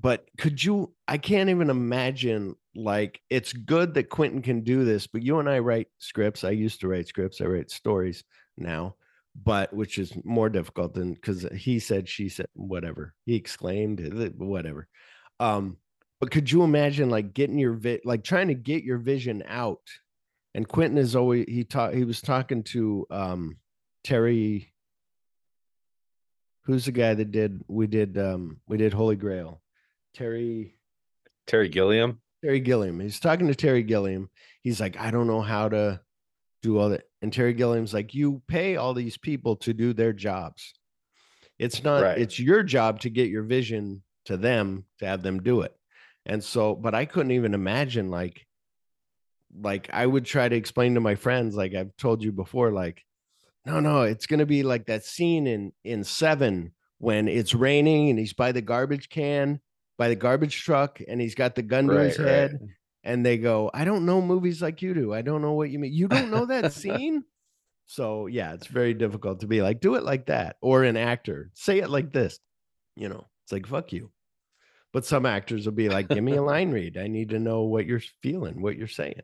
[0.00, 0.94] but could you?
[1.06, 2.56] I can't even imagine.
[2.74, 6.42] Like, it's good that Quentin can do this, but you and I write scripts.
[6.42, 7.40] I used to write scripts.
[7.40, 8.24] I write stories
[8.56, 8.96] now,
[9.44, 14.30] but which is more difficult than because he said, she said, whatever he exclaimed, uh,
[14.36, 14.88] whatever.
[15.38, 15.76] Um,
[16.20, 19.82] but could you imagine like getting your vi- like trying to get your vision out?
[20.54, 23.56] And Quentin is always he taught he was talking to um
[24.04, 24.72] Terry
[26.64, 29.61] who's the guy that did we did um we did Holy Grail.
[30.14, 30.76] Terry
[31.46, 32.20] Terry Gilliam.
[32.42, 33.00] Terry Gilliam.
[33.00, 34.30] He's talking to Terry Gilliam.
[34.62, 36.00] He's like, I don't know how to
[36.62, 37.04] do all that.
[37.20, 40.72] And Terry Gilliam's like, you pay all these people to do their jobs.
[41.58, 42.18] It's not, Right.
[42.18, 45.74] it's your job to get your vision to them to have them do it.
[46.26, 48.46] And so, but I couldn't even imagine like,
[49.54, 53.04] like I would try to explain to my friends, like I've told you before, like,
[53.66, 58.18] no, no, it's gonna be like that scene in in seven when it's raining and
[58.18, 59.60] he's by the garbage can,
[59.98, 62.32] by the garbage truck, and he's got the gun to his Right, right.
[62.32, 62.58] head,
[63.04, 65.12] and they go, I don't know movies like you do.
[65.12, 65.92] I don't know what you mean.
[65.92, 67.24] You don't know that scene?
[67.86, 71.50] So yeah, it's very difficult to be like, do it like that, or an actor,
[71.54, 72.38] say it like this.
[72.96, 74.10] You know, it's like fuck you.
[74.92, 76.96] But some actors will be like, give me a line read.
[76.98, 79.22] I need to know what you're feeling, what you're saying.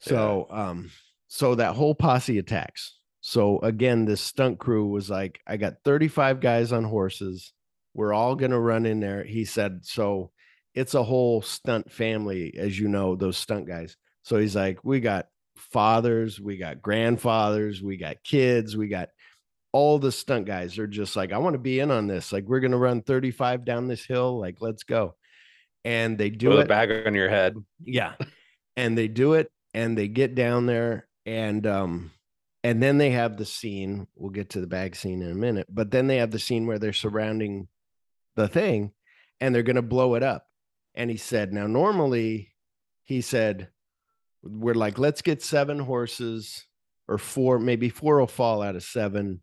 [0.00, 0.90] So um,
[1.26, 2.94] so that whole posse attacks.
[3.20, 7.52] So again, this stunt crew was like, I got 35 guys on horses.
[7.98, 9.24] We're all gonna run in there.
[9.24, 10.30] He said, so
[10.72, 13.96] it's a whole stunt family, as you know, those stunt guys.
[14.22, 15.26] So he's like, we got
[15.56, 19.08] fathers, we got grandfathers, we got kids, we got
[19.72, 22.32] all the stunt guys are just like, I want to be in on this.
[22.32, 24.38] Like, we're gonna run 35 down this hill.
[24.38, 25.16] Like, let's go.
[25.84, 27.56] And they do it With it a bag on your head.
[27.84, 28.12] yeah
[28.76, 32.12] and they do it and they get down there and um
[32.62, 35.66] and then they have the scene we'll get to the bag scene in a minute
[35.68, 37.66] but then they have the scene where they're surrounding
[38.38, 38.92] the thing
[39.40, 40.46] and they're going to blow it up.
[40.94, 42.54] And he said now normally
[43.04, 43.68] he said
[44.42, 46.64] we're like let's get seven horses
[47.06, 49.40] or four maybe four will fall out of seven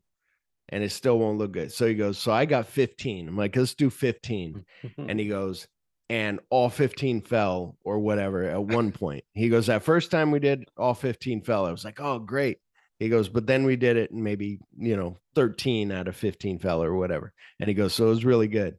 [0.69, 1.71] and it still won't look good.
[1.71, 4.65] So he goes so i got 15 i'm like let's do 15
[4.97, 5.67] and he goes
[6.09, 9.23] and all 15 fell or whatever at one point.
[9.33, 11.65] He goes that first time we did all 15 fell.
[11.65, 12.57] I was like oh great.
[12.99, 16.59] He goes but then we did it and maybe you know 13 out of 15
[16.59, 17.31] fell or whatever.
[17.61, 18.77] And he goes so it was really good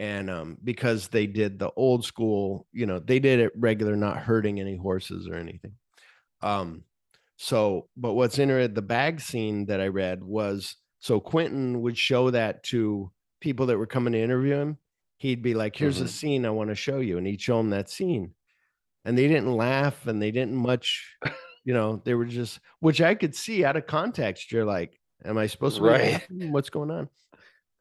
[0.00, 4.18] and um because they did the old school you know they did it regular not
[4.18, 5.74] hurting any horses or anything
[6.42, 6.84] um
[7.36, 12.30] so but what's interesting the bag scene that i read was so quentin would show
[12.30, 14.78] that to people that were coming to interview him
[15.18, 16.08] he'd be like here's a Mhm.
[16.08, 18.34] scene i want to show you and he'd show them that scene
[19.04, 21.16] and they didn't laugh and they didn't much
[21.64, 25.38] you know they were just which i could see out of context you're like am
[25.38, 26.12] i supposed to Right.
[26.12, 26.52] laughing?
[26.52, 27.08] what's going on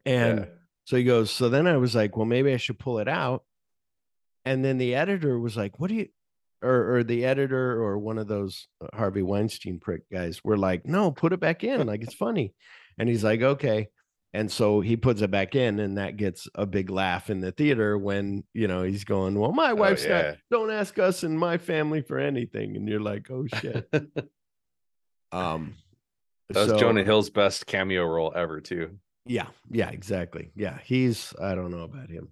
[0.06, 0.46] and Yeah.
[0.92, 3.46] So he goes so then i was like well maybe i should pull it out.
[4.44, 6.10] And then the editor was like what do you
[6.62, 10.86] or, or the editor or one of those uh, harvey weinstein prick guys were like
[10.86, 12.54] no put it back in like it's funny.
[12.98, 13.88] And he's like okay.
[14.34, 17.54] And so he puts it back in and that gets a big laugh in the
[17.54, 20.22] theater when you know he's going well my wife's Oh, yeah.
[20.24, 22.76] not don't ask us and my family for anything.
[22.76, 23.88] And you're like oh shit.
[25.32, 25.76] Um
[26.50, 28.98] That was so- Jonah Hill's best cameo role ever, too.
[29.26, 32.32] Yeah yeah exactly yeah he's i don't know about him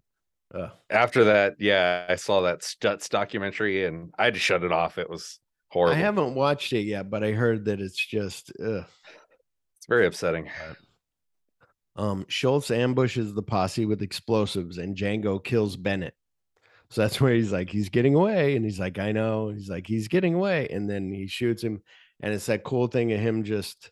[0.51, 4.71] uh, After that, yeah, I saw that Stutz documentary and I had to shut it
[4.71, 4.97] off.
[4.97, 5.37] It was
[5.69, 5.95] horrible.
[5.95, 8.83] i haven't watched it yet but i heard that it's just ugh.
[9.77, 10.49] It's very upsetting.
[11.95, 16.13] Um, Schultz ambushes the posse with explosives, and Django kills Bennett.
[16.89, 19.49] So that's where he's like, he's getting away, and he's like, I know.
[19.49, 21.83] He's like, he's getting away, and then he shoots him,
[22.21, 23.91] and it's that cool thing of him just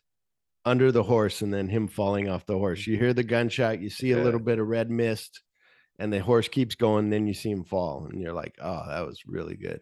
[0.68, 2.86] under the horse, and then him falling off the horse.
[2.86, 5.42] You hear the gunshot, you see a little bit of red mist,
[5.98, 7.10] and the horse keeps going.
[7.10, 9.80] Then you see him fall, and you're like, oh, that was really good.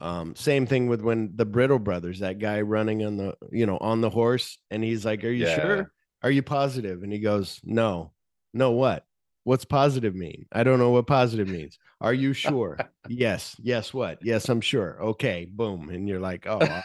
[0.00, 3.78] Um, same thing with when the Brittle brothers, that guy running on the, you know,
[3.78, 5.54] on the horse, and he's like, Are you Yeah.
[5.54, 5.92] sure?
[6.24, 7.02] Are you positive?
[7.04, 8.12] And he goes, No.
[8.52, 9.04] No, what?
[9.44, 10.46] What's positive mean?
[10.52, 11.78] I don't know what positive means.
[12.00, 12.78] Are you sure?
[13.08, 13.54] yes.
[13.62, 14.18] Yes, what?
[14.24, 14.98] Yes, I'm sure.
[15.02, 15.88] Okay, boom.
[15.88, 16.82] And you're like, Oh,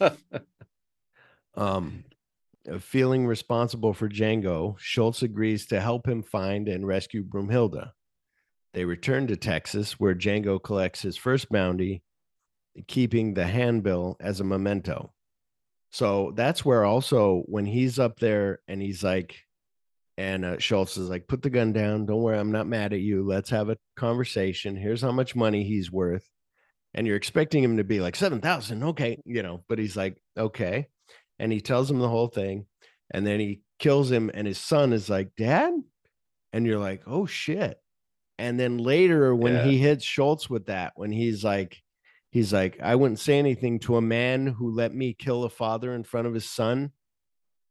[0.00, 0.18] awesome.
[1.56, 2.04] um,
[2.80, 7.92] feeling responsible for Django, Schultz agrees to help him find and rescue Broomhilda.
[8.74, 12.02] They return to Texas, where Django collects his first bounty,
[12.86, 15.12] keeping the handbill as a memento.
[15.90, 19.36] So that's where also when he's up there and he's like,
[20.16, 22.06] and uh, Schultz is like, put the gun down.
[22.06, 23.26] Don't worry, I'm not mad at you.
[23.26, 24.76] Let's have a conversation.
[24.76, 26.26] Here's how much money he's worth.
[26.94, 28.82] And you're expecting him to be like, 7,000.
[28.84, 29.20] Okay.
[29.24, 30.88] You know, but he's like, okay.
[31.42, 32.66] And he tells him the whole thing.
[33.10, 34.30] And then he kills him.
[34.32, 35.74] And his son is like, Dad?
[36.52, 37.78] And you're like, oh shit.
[38.38, 39.64] And then later, when Yeah.
[39.64, 41.82] he hits Schultz with that, when he's like,
[42.30, 45.92] he's like, I wouldn't say anything to a man who let me kill a father
[45.94, 46.92] in front of his son,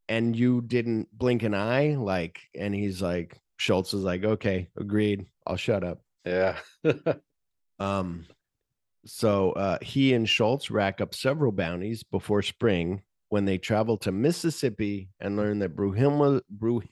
[0.08, 1.94] and you didn't blink an eye.
[1.96, 5.24] Like, and he's like, Schultz is like, okay, agreed.
[5.46, 6.02] I'll shut up.
[6.26, 6.58] Yeah.
[7.78, 8.26] Um,
[9.06, 13.02] so uh, he and Schultz rack up several bounties before spring
[13.32, 16.82] when they travel to Mississippi and learn that Bru,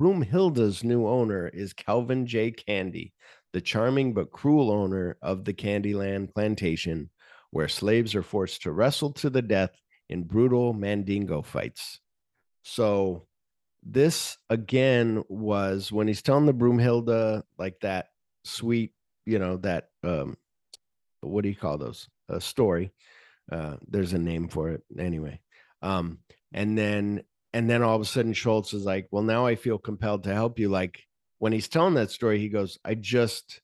[0.00, 2.50] Broomhilda's new owner is Calvin J.
[2.50, 3.12] Candy,
[3.52, 7.10] the charming but cruel owner of the Candyland plantation,
[7.50, 9.72] where slaves are forced to wrestle to the death
[10.08, 12.00] in brutal Mandingo fights.
[12.62, 13.26] So,
[13.82, 18.06] this again was when he's telling the Broomhilda like that
[18.44, 18.94] sweet,
[19.26, 20.38] you know, that um,
[21.20, 22.08] what do you call those?
[22.30, 22.92] A story.
[23.52, 25.38] Uh, there's a name for it anyway.
[25.82, 26.18] Um,
[26.52, 27.22] and then
[27.52, 30.34] and then all of a sudden Schultz is like, well, now I feel compelled to
[30.34, 30.68] help you.
[30.68, 31.02] Like
[31.38, 33.60] when he's telling that story, he goes, I just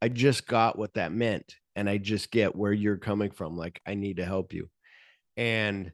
[0.00, 3.56] I just got what that meant, and I just get where you're coming from.
[3.56, 4.68] Like, I need to help you.
[5.36, 5.92] And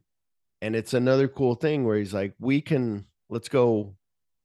[0.62, 3.94] and it's another cool thing where he's like, we can let's go,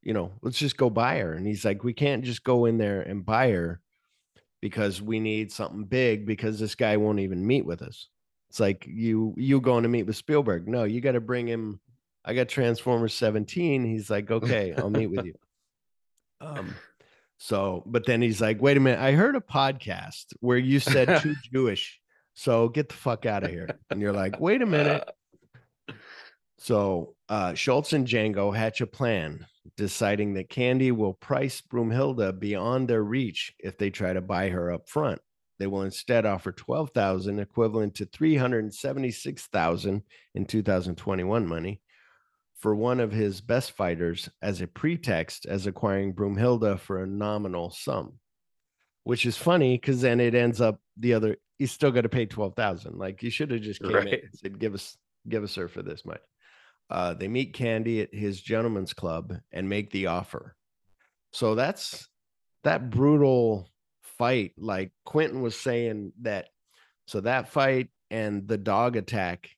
[0.02, 1.34] you know, let's just go buy her.
[1.34, 3.82] And he's like, we can't just go in there and buy her
[4.62, 8.10] because we need something big because this guy won't even meet with us.
[8.50, 10.68] It's like you you going to meet with Spielberg.
[10.68, 11.80] No, you got to bring him.
[12.26, 13.86] I got Transformers 17.
[13.86, 15.34] He's like, okay, I'll meet with you.
[16.42, 16.74] Um,
[17.38, 21.20] so, but then he's like, wait a minute, I heard a podcast where you said
[21.22, 22.00] too Jewish.
[22.36, 23.68] So get the fuck out of here.
[23.90, 25.06] And you're like, wait a minute.
[26.60, 29.46] So uh, Schultz and Django hatch a plan,
[29.76, 34.72] deciding that Candy will price Broomhilda beyond their reach if they try to buy her
[34.72, 35.20] up front.
[35.60, 40.04] They will instead offer 12,000 equivalent to 376,000
[40.34, 41.82] in 2021 money
[42.60, 47.70] for one of his best fighters as a pretext as acquiring Broomhilda for a nominal
[47.70, 48.14] sum.
[49.04, 52.26] Which is funny because then it ends up the other he's still got to pay
[52.26, 52.98] 12,000.
[52.98, 54.98] Like you should have just came in and said give us
[55.28, 56.22] give us her for this much.
[56.90, 60.56] Uh, they meet Candy at his gentleman's club and make the offer.
[61.32, 62.08] So that's
[62.64, 63.70] that brutal
[64.20, 64.54] fight.
[64.58, 66.50] Like Quentin was saying that.
[67.08, 69.50] So that fight and the dog attack,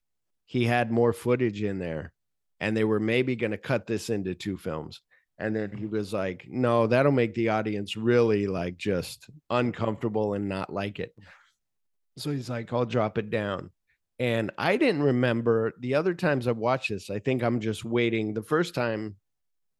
[0.46, 2.14] he had more footage in there,
[2.60, 5.02] and they were maybe going to cut this into two films.
[5.38, 10.48] And then he was like, "No, that'll make the audience really like just uncomfortable and
[10.48, 11.14] not like it."
[12.16, 13.70] So he's like, "I'll drop it down."
[14.18, 17.10] And I didn't remember the other times I've watched this.
[17.10, 18.34] I think I'm just waiting.
[18.34, 19.16] The first time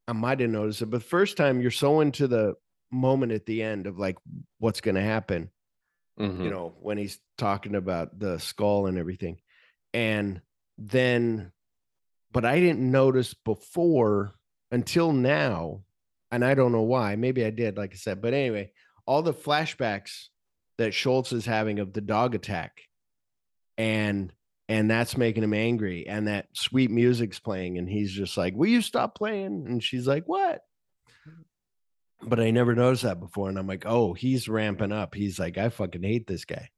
[0.07, 2.55] I might have noticed it, but first time you're so into the
[2.93, 4.17] moment at the end of like
[4.59, 5.49] what's going to happen,
[6.19, 6.43] Mhm.
[6.43, 9.39] you know, when he's talking about the skull and everything.
[9.93, 10.41] And
[10.77, 11.51] then,
[12.31, 14.35] but I didn't notice before
[14.71, 15.83] until now.
[16.31, 17.15] And I don't know why.
[17.15, 18.21] Maybe I did, like I said.
[18.21, 18.71] But anyway,
[19.05, 20.29] all the flashbacks
[20.79, 22.81] that Schultz is having of the dog attack
[23.77, 24.33] and
[24.69, 28.69] and that's making him angry and that sweet music's playing and he's just like will
[28.69, 30.61] you stop playing and she's like what
[32.25, 35.15] but i never noticed that before and i'm like oh he's ramping up.
[35.15, 36.69] He's like i fucking hate this guy.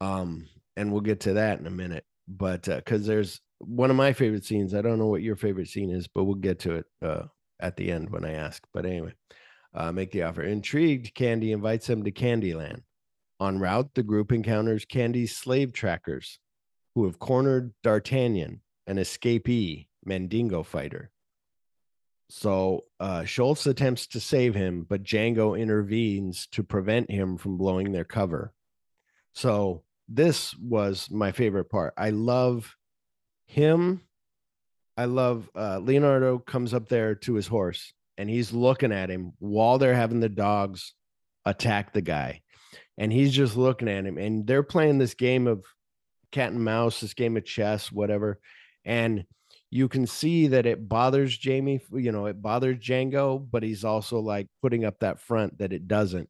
[0.00, 3.96] Um and we'll get to that in a minute but uh because there's one of
[3.96, 6.74] my favorite scenes i don't know what your favorite scene is but we'll get to
[6.76, 7.22] it uh
[7.60, 9.12] at the end when i ask but anyway
[9.74, 10.42] uh make the offer.
[10.42, 12.82] Intrigued candy invites him to candyland
[13.40, 16.38] En route, the group encounters Candy's slave trackers,
[16.94, 21.10] who have cornered D'Artagnan, an escapee Mandingo fighter.
[22.28, 27.92] So uh, Schultz attempts to save him, but Django intervenes to prevent him from blowing
[27.92, 28.52] their cover.
[29.32, 31.94] So this was my favorite part.
[31.96, 32.76] I love
[33.46, 34.02] him.
[34.96, 39.32] I love uh, Leonardo comes up there to his horse and he's looking at him
[39.38, 40.94] while they're having the dogs
[41.44, 42.40] attack the guy
[42.98, 45.64] and he's just looking at him and they're playing this game of
[46.32, 48.40] cat and mouse this game of chess whatever
[48.84, 49.24] and
[49.76, 54.18] you can see that it bothers jamie you know it bothers django but he's also
[54.20, 56.28] like putting up that front that it doesn't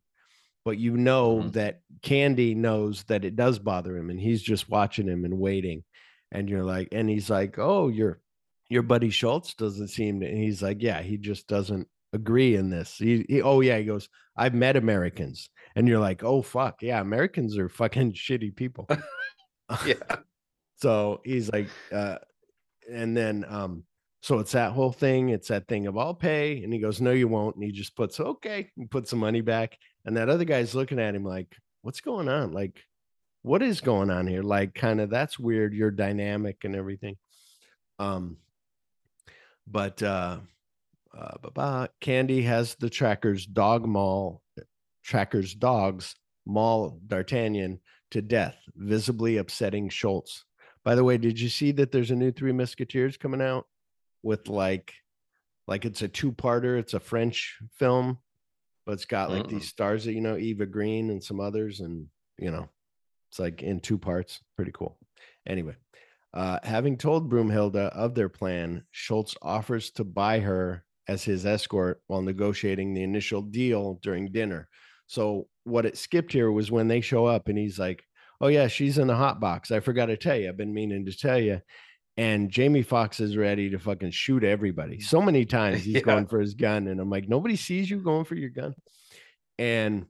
[0.64, 1.52] but you know Mhm.
[1.52, 5.84] that candy knows that it does bother him and he's just watching him and waiting
[6.32, 8.20] and you're like and he's like oh your
[8.68, 12.70] your buddy schultz doesn't seem to and he's like yeah he just doesn't agree in
[12.70, 16.80] this he, he oh yeah he goes i've met americans and you're like, oh fuck,
[16.80, 18.88] yeah, Americans are fucking shitty people.
[19.86, 19.94] Yeah.
[20.78, 22.16] So he's like, uh,
[22.92, 23.84] and then um
[24.22, 27.12] so it's that whole thing it's that thing of i'll pay and he goes no
[27.12, 30.44] you won't and he just puts okay and puts some money back and that other
[30.44, 31.54] guy's looking at him like
[31.86, 32.50] what's going on?
[32.50, 32.82] Like
[33.42, 34.42] what is going on here?
[34.42, 37.16] Like kind of that's weird your dynamic and everything.
[38.00, 38.38] Um
[39.68, 40.38] but uh
[41.16, 44.42] uh, Candy has the trackers dog mall
[45.02, 47.80] trackers dogs maul D'Artagnan
[48.10, 50.44] to death, visibly upsetting Schultz.
[50.86, 53.66] By the way, did you see that there's a new Three Musketeers coming out
[54.22, 54.94] with like,
[55.66, 56.78] like it's a two-parter.
[56.78, 58.18] It's a French film,
[58.86, 62.06] but it's got like these stars that you know, Eva Green and some others, and
[62.38, 62.68] you know,
[63.28, 64.38] it's like in two parts.
[64.54, 64.96] Pretty cool.
[65.44, 65.74] Anyway,
[66.32, 72.00] uh, having told Broomhilda of their plan, Schultz offers to buy her as his escort
[72.06, 74.68] while negotiating the initial deal during dinner.
[75.08, 78.04] So what it skipped here was when they show up and he's like,
[78.40, 79.70] "Oh yeah, she's in the hot box.
[79.70, 80.48] I forgot to tell you.
[80.48, 81.60] I've been meaning to tell you."
[82.18, 85.00] And Jamie Foxx is ready to fucking shoot everybody.
[85.00, 86.00] So many times he's Yeah.
[86.00, 88.74] going for his gun, and I'm like, nobody sees you going for your gun.
[89.58, 90.06] And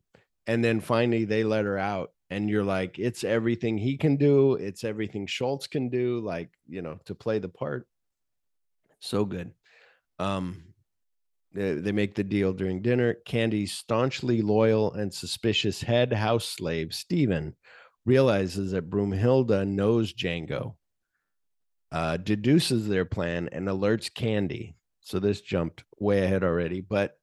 [0.47, 4.55] and then finally they let her out, and you're like, it's everything he can do,
[4.55, 7.87] it's everything Schultz can do, like you know, to play the part.
[9.01, 9.53] So good.
[10.19, 10.63] Um,
[11.53, 13.15] they, they make the deal during dinner.
[13.25, 17.55] Candy's staunchly loyal and suspicious head house slave, Stephen,
[18.07, 20.77] realizes that Broomhilda knows Django,
[21.93, 24.77] uh, deduces their plan, and alerts Candy.
[25.01, 26.81] So this jumped way ahead already.
[26.81, 27.19] But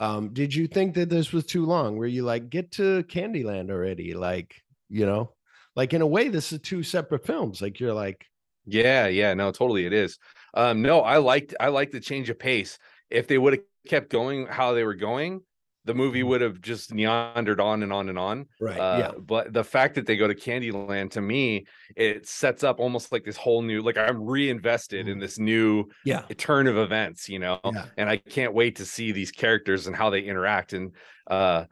[0.00, 1.96] um, did you think that this was too long?
[1.96, 4.14] Were you like, get to Candyland already?
[4.14, 4.54] Like,
[4.88, 5.32] you know,
[5.76, 7.62] like in a way, this is two separate films.
[7.62, 8.26] Like you're like,
[8.66, 10.18] Yeah, yeah, no, totally it is.
[10.54, 12.78] Um, no, I liked I liked the change of pace.
[13.10, 15.42] If they would have kept going how they were going,
[15.86, 18.44] the movie would have just neandered on and on and on.
[18.44, 18.64] Mm-hmm.
[18.64, 21.66] right, Uh, yeah, But the fact that they go to Candyland to me,
[21.96, 26.22] it sets up almost like this whole new, like I'm reinvested in this new yeah,
[26.38, 27.86] turn of events, you know, Yeah.
[27.98, 30.72] and I can't wait to see these characters and how they interact.
[30.72, 30.92] And
[31.30, 31.64] uh,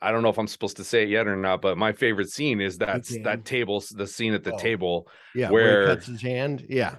[0.00, 2.30] I don't know if I'm supposed to say it yet or not, but my favorite
[2.30, 4.58] scene is that that table, the scene at the Oh.
[4.58, 5.08] table.
[5.34, 5.50] yeah.
[5.50, 6.96] Where, where- he cuts his hand, yeah,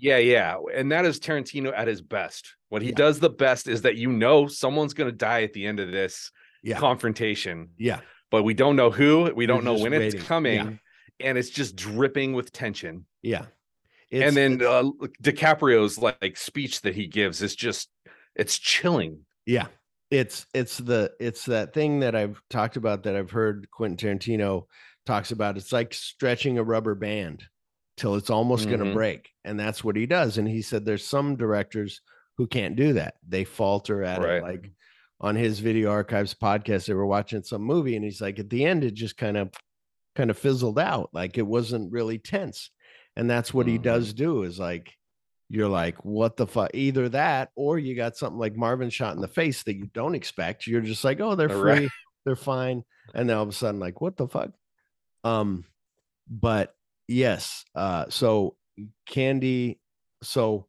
[0.00, 2.56] Yeah, yeah, and that is Tarantino at his best.
[2.70, 2.94] What he Yeah.
[2.96, 5.92] does the best is that you know someone's going to die at the end of
[5.92, 6.30] this
[6.62, 8.00] yeah, confrontation, yeah.
[8.30, 10.08] but we don't know who, we don't know when waiting.
[10.18, 11.26] it's coming, Yeah.
[11.28, 13.06] and it's just dripping with tension.
[13.22, 13.46] Yeah.
[14.12, 14.90] and then it's- uh,
[15.22, 17.88] DiCaprio's like speech that he gives is just
[18.34, 19.24] it's chilling.
[19.46, 19.66] yeah,
[20.10, 24.64] it's it's the it's that thing that I've talked about that I've heard Quentin Tarantino
[25.06, 25.56] talks about.
[25.56, 27.44] It's like stretching a rubber band
[28.00, 30.38] till it's almost going to break, and that's what he does.
[30.38, 32.00] And he said there's some directors
[32.38, 33.14] who can't do that.
[33.28, 34.36] They falter at Right.
[34.36, 34.42] it.
[34.42, 34.72] Like
[35.20, 38.64] on his video archives podcast, they were watching some movie, and he's like, at the
[38.64, 39.50] end, it just kind of
[40.16, 41.10] kind of fizzled out.
[41.12, 42.70] Like it wasn't really tense.
[43.16, 43.82] And that's what he Mhm.
[43.82, 44.96] does do is like
[45.52, 46.70] you're like, what the fuck?
[46.74, 50.14] Either that or you got something like Marvin shot in the face that you don't
[50.14, 50.66] expect.
[50.66, 51.88] You're just like, oh, they're free, Right.
[52.24, 52.84] they're fine.
[53.14, 54.52] And then all of a sudden, like, what the fuck?
[55.24, 55.64] Um,
[56.28, 56.74] but
[57.10, 58.56] yes, uh, so
[59.06, 59.80] Candy,
[60.22, 60.66] so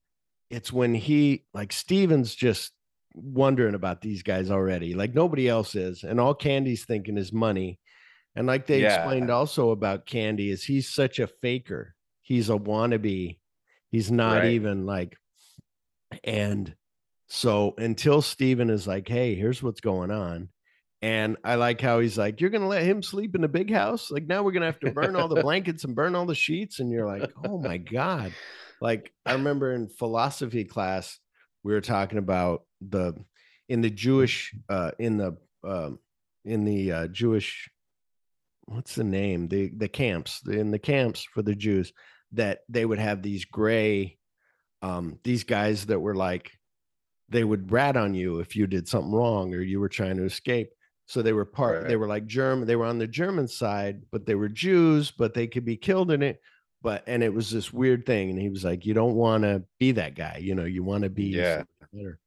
[0.49, 2.71] it's when he like Steven's just
[3.13, 7.79] wondering about these guys already, like nobody else is, and all Candy's thinking is money.
[8.35, 8.95] And like they Yeah.
[8.95, 11.95] explained also about Candy, is he's such a faker.
[12.21, 13.39] He's a wannabe.
[13.91, 14.45] He's not Right.
[14.45, 15.17] even like,
[16.23, 16.73] and
[17.27, 20.49] so until Steven is like, hey, here's what's going on.
[21.01, 24.11] And I like how he's like, you're gonna let him sleep in a big house?
[24.11, 26.79] Like now we're gonna have to burn all the blankets and burn all the sheets.
[26.79, 28.33] And you're like, oh my God.
[28.79, 31.19] Like I remember in philosophy class,
[31.63, 33.13] we were talking about the
[33.67, 35.99] in the Jewish uh in the um
[36.45, 37.69] in the uh Jewish
[38.65, 39.47] what's the name?
[39.47, 41.93] The the camps, in the camps for the Jews,
[42.33, 44.17] that they would have these gray
[44.81, 46.51] um these guys that were like
[47.29, 50.25] they would rat on you if you did something wrong or you were trying to
[50.25, 50.69] escape.
[51.11, 54.25] So they were part, they were like German, they were on the German side, but
[54.25, 56.39] they were Jews, but they could be killed in it.
[56.81, 58.29] But and it was this weird thing.
[58.29, 61.03] And he was like, You don't want to be that guy, you know, you want
[61.03, 61.63] to be Yeah.
[61.93, 62.17] better.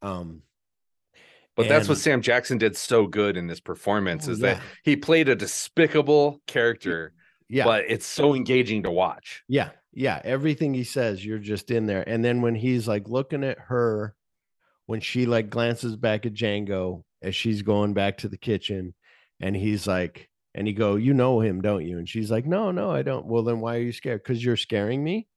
[0.00, 0.40] Um
[1.56, 4.54] But that's what Sam Jackson did so good in this performance Oh, is yeah.
[4.54, 7.12] that he played a despicable character,
[7.50, 7.64] yeah.
[7.64, 9.42] but it's so engaging to watch.
[9.46, 10.22] Yeah, yeah.
[10.24, 12.02] Everything he says, you're just in there.
[12.08, 14.14] And then when he's like looking at her,
[14.86, 18.94] when she like glances back at Django as she's going back to the kitchen,
[19.40, 22.70] and he's like, and he go, "You know him, don't you?" And she's like, "No,
[22.72, 24.22] no, I don't." Well, then why are you scared?
[24.22, 25.28] Because you're scaring me.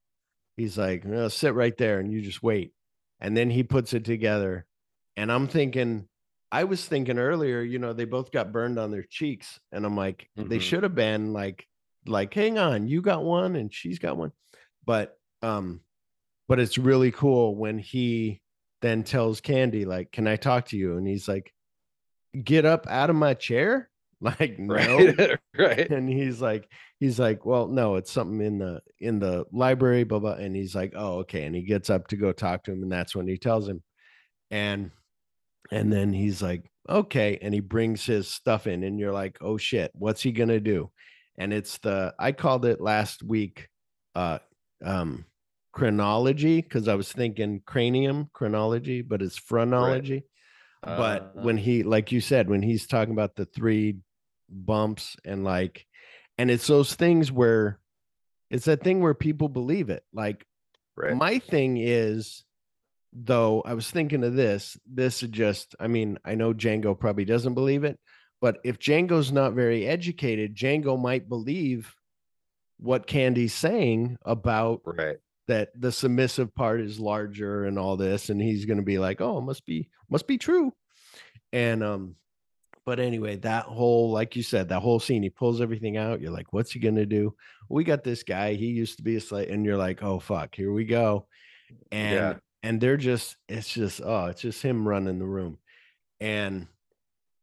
[0.57, 2.73] He's like, no, "Sit right there and you just wait."
[3.19, 4.65] And then he puts it together,
[5.17, 6.07] and I'm thinking.
[6.51, 9.97] I was thinking earlier, you know, they both got burned on their cheeks, and I'm
[9.97, 10.61] like, they Mhm.
[10.61, 11.67] should have been like,
[12.05, 14.31] like, hang on, you got one and she's got one,
[14.86, 15.81] but um,
[16.47, 18.41] but it's really cool when he
[18.81, 20.97] then tells Candy, like, Can I talk to you?
[20.97, 21.51] And he's like,
[22.43, 23.89] Get up out of my chair.
[24.21, 24.73] Like, no.
[24.75, 25.39] Right.
[25.59, 25.89] right.
[25.91, 26.69] and he's like
[26.99, 30.73] he's like well no it's something in the in the library blah blah and he's
[30.73, 33.27] like oh okay and he gets up to go talk to him and that's when
[33.27, 33.83] he tells him
[34.51, 34.91] and
[35.71, 39.57] and then he's like okay and he brings his stuff in and you're like oh
[39.57, 40.89] shit what's he gonna do
[41.38, 43.67] and it's the i called it last week
[44.15, 44.38] uh
[44.83, 45.25] um
[45.73, 50.23] chronology because i was thinking cranium chronology but it's phrenology
[50.86, 53.97] but Uh, when he like you said when he's talking about the three
[54.49, 55.86] bumps and like
[56.38, 57.79] and it's those things where
[58.49, 60.45] it's that thing where people believe it like
[60.95, 61.15] right.
[61.15, 62.43] my thing is
[63.13, 67.25] though i was thinking of this this is just i mean i know django probably
[67.25, 67.97] doesn't believe it
[68.41, 71.95] but if django's not very educated django might believe
[72.77, 75.17] what candy's saying about right.
[75.47, 79.21] That the submissive part is larger and all this and he's going to be like
[79.21, 80.73] oh must be must be true
[81.53, 82.15] and um
[82.85, 86.31] but anyway that whole like you said that whole scene he pulls everything out you're
[86.31, 87.33] like what's he going to do
[87.69, 90.55] we got this guy he used to be a slave and you're like oh fuck
[90.55, 91.27] here we go
[91.91, 92.33] and Yeah.
[92.63, 95.57] and they're just it's just oh it's just him running the room
[96.19, 96.67] and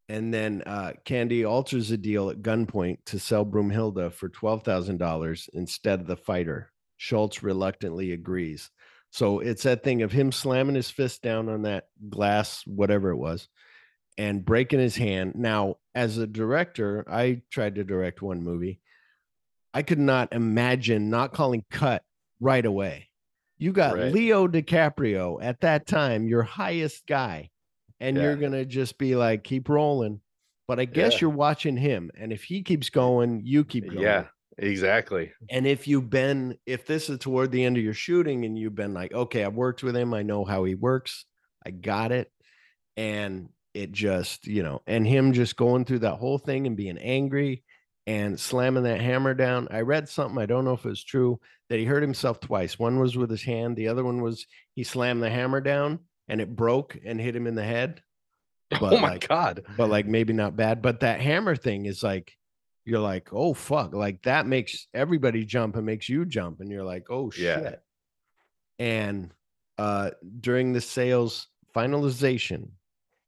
[0.09, 6.01] and then uh, Candy alters the deal at gunpoint to sell Broomhilda for $12,000 instead
[6.01, 6.72] of the fighter.
[7.03, 8.71] Schultz reluctantly agrees.
[9.11, 13.17] So it's that thing of him slamming his fist down on that glass, whatever it
[13.17, 13.49] was,
[14.17, 15.33] and breaking his hand.
[15.35, 18.79] Now, as a director, I tried to direct one movie.
[19.75, 22.05] I could not imagine not calling cut
[22.39, 23.09] right away.
[23.59, 24.13] You got Right.
[24.13, 27.51] Leo DiCaprio at that time, your highest guy,
[27.99, 30.21] and you're gonna just be like, keep rolling.
[30.69, 31.19] But I guess Yeah.
[31.23, 34.03] you're watching him, and if he keeps going, you keep going.
[34.03, 34.29] Yeah.
[34.59, 35.33] Exactly.
[35.51, 38.75] And if you've been, if this is toward the end of your shooting and you've
[38.75, 41.25] been like, okay, I've worked with him, I know how he works,
[41.65, 42.31] I got it.
[42.97, 46.99] And it just, you know, and him just going through that whole thing and being
[46.99, 47.65] angry
[48.07, 49.69] and slamming that hammer down.
[49.71, 51.41] I read something, I don't know if it's true,
[51.71, 52.79] that he hurt himself twice.
[52.79, 56.41] One was with his hand, the other one was he slammed the hammer down and
[56.41, 58.03] it broke and hit him in the head.
[58.81, 59.65] But oh my like, god.
[59.77, 60.81] but like maybe not bad.
[60.81, 62.35] But that hammer thing is like,
[62.85, 66.85] you're like, oh fuck, like that makes everybody jump and makes you jump, and you're
[66.85, 67.61] like, oh Yeah.
[67.61, 67.83] shit.
[68.79, 69.33] And
[69.79, 70.11] uh
[70.41, 72.71] during the sales finalization,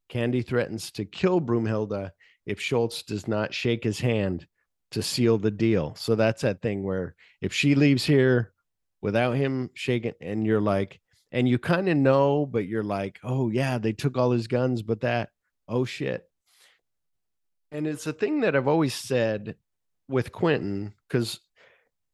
[0.09, 2.11] Candy threatens to kill Broomhilda
[2.47, 4.47] if Schultz does not shake his hand
[4.91, 5.95] to seal the deal.
[5.97, 8.53] So that's that thing where if she leaves here
[9.01, 11.01] without him shaking, and you're like,
[11.33, 14.83] and you kind of know, but you're like, oh yeah, they took all his guns,
[14.83, 15.31] but that,
[15.69, 16.25] oh shit.
[17.75, 19.57] And it's a thing that I've always said
[20.09, 21.41] with Quentin, because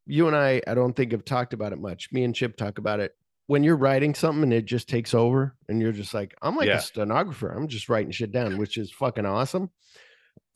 [0.06, 2.08] you and I, I don't think have talked about it much.
[2.12, 3.12] Me and Chip talk about it.
[3.46, 6.68] When you're writing something and it just takes over, and you're just like, I'm like
[6.68, 6.78] Yeah.
[6.78, 7.50] a stenographer.
[7.50, 9.68] I'm just writing shit down, which is fucking awesome.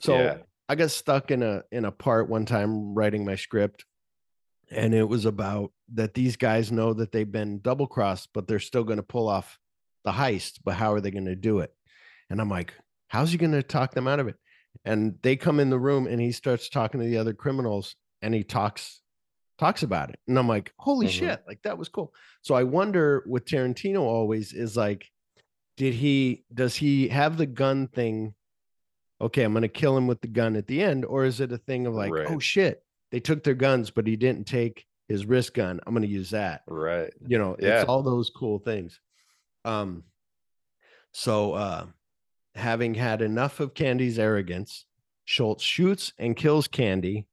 [0.01, 0.37] So Yeah.
[0.71, 3.85] I got stuck in a in a part one time writing my script,
[4.71, 8.59] and it was about that these guys know that they've been double crossed, but they're
[8.59, 9.59] still going to pull off
[10.05, 10.61] the heist.
[10.65, 11.75] But how are they going to do it?
[12.31, 12.73] And I'm like,
[13.09, 14.37] how's he going to talk them out of it?
[14.85, 18.35] And they come in the room, and he starts talking to the other criminals, and
[18.35, 19.01] he talks
[19.57, 21.11] talks about it, and I'm like, holy Mhm.
[21.11, 22.13] shit, like that was cool.
[22.43, 25.09] So I wonder with Tarantino always is like,
[25.77, 28.35] did he does he have the gun thing?
[29.21, 31.59] Okay, I'm gonna kill him with the gun at the end, or is it a
[31.59, 35.55] thing of like, oh shit, they took their guns, but he didn't take his wrist
[35.55, 35.79] gun.
[35.87, 36.63] I'm gonna use that.
[36.67, 37.13] Right.
[37.25, 37.81] You know, Yeah.
[37.81, 38.99] it's all those cool things.
[39.65, 40.03] Um,
[41.13, 41.87] so uh
[42.55, 44.87] having had enough of Candy's arrogance,
[45.25, 47.27] Schultz shoots and kills Candy.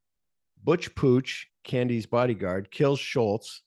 [0.63, 3.61] Butch Pooch, Candy's bodyguard, kills Schultz,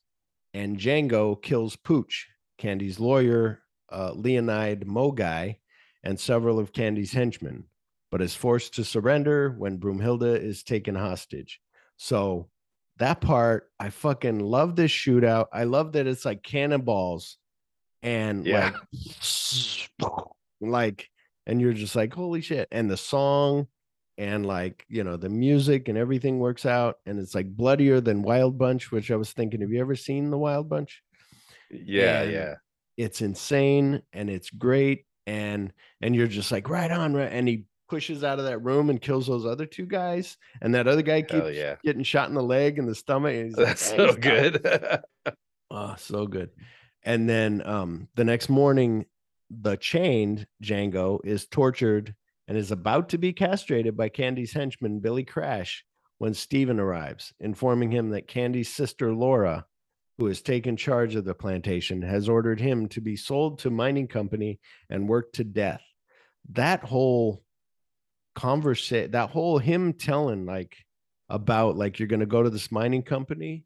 [0.53, 2.27] and Django kills Pooch,
[2.57, 5.57] Candy's lawyer, uh, Leonide Moguy,
[6.03, 7.65] and several of Candy's henchmen,
[8.11, 11.59] but is forced to surrender when Broomhilda is taken hostage.
[11.97, 12.49] So
[12.97, 15.47] that part, I fucking love this shootout.
[15.51, 17.37] I love that it's like cannonballs
[18.01, 18.71] and Yeah.
[18.71, 20.21] like,
[20.61, 21.09] like,
[21.45, 22.67] and you're just like, holy shit.
[22.71, 23.67] And the song
[24.17, 26.97] and like, you know, the music and everything works out.
[27.05, 30.29] And it's like bloodier than Wild Bunch, which I was thinking, have you ever seen
[30.29, 31.03] the Wild Bunch?
[31.69, 32.21] Yeah.
[32.21, 32.53] And yeah.
[32.97, 35.05] It's insane and it's great.
[35.27, 37.31] And and you're just like, right on, right.
[37.31, 40.37] And he pushes out of that room and kills those other two guys.
[40.61, 41.75] And that other guy keeps yeah.
[41.83, 43.33] getting shot in the leg and the stomach.
[43.35, 45.03] And he's like, That's "Hey, so stop." good.
[45.71, 46.51] Oh, so good.
[47.03, 49.05] And then um, the next morning,
[49.49, 52.15] the chained Django is tortured
[52.47, 55.83] and is about to be castrated by Candy's henchman, Billy Crash,
[56.17, 59.65] when Steven arrives, informing him that Candy's sister, Laura,
[60.17, 64.07] who has taken charge of the plantation, has ordered him to be sold to mining
[64.07, 65.81] company and worked to death.
[66.51, 67.43] That whole
[68.35, 70.77] conversation, that whole him telling like
[71.27, 73.65] about like you're going to go to this mining company,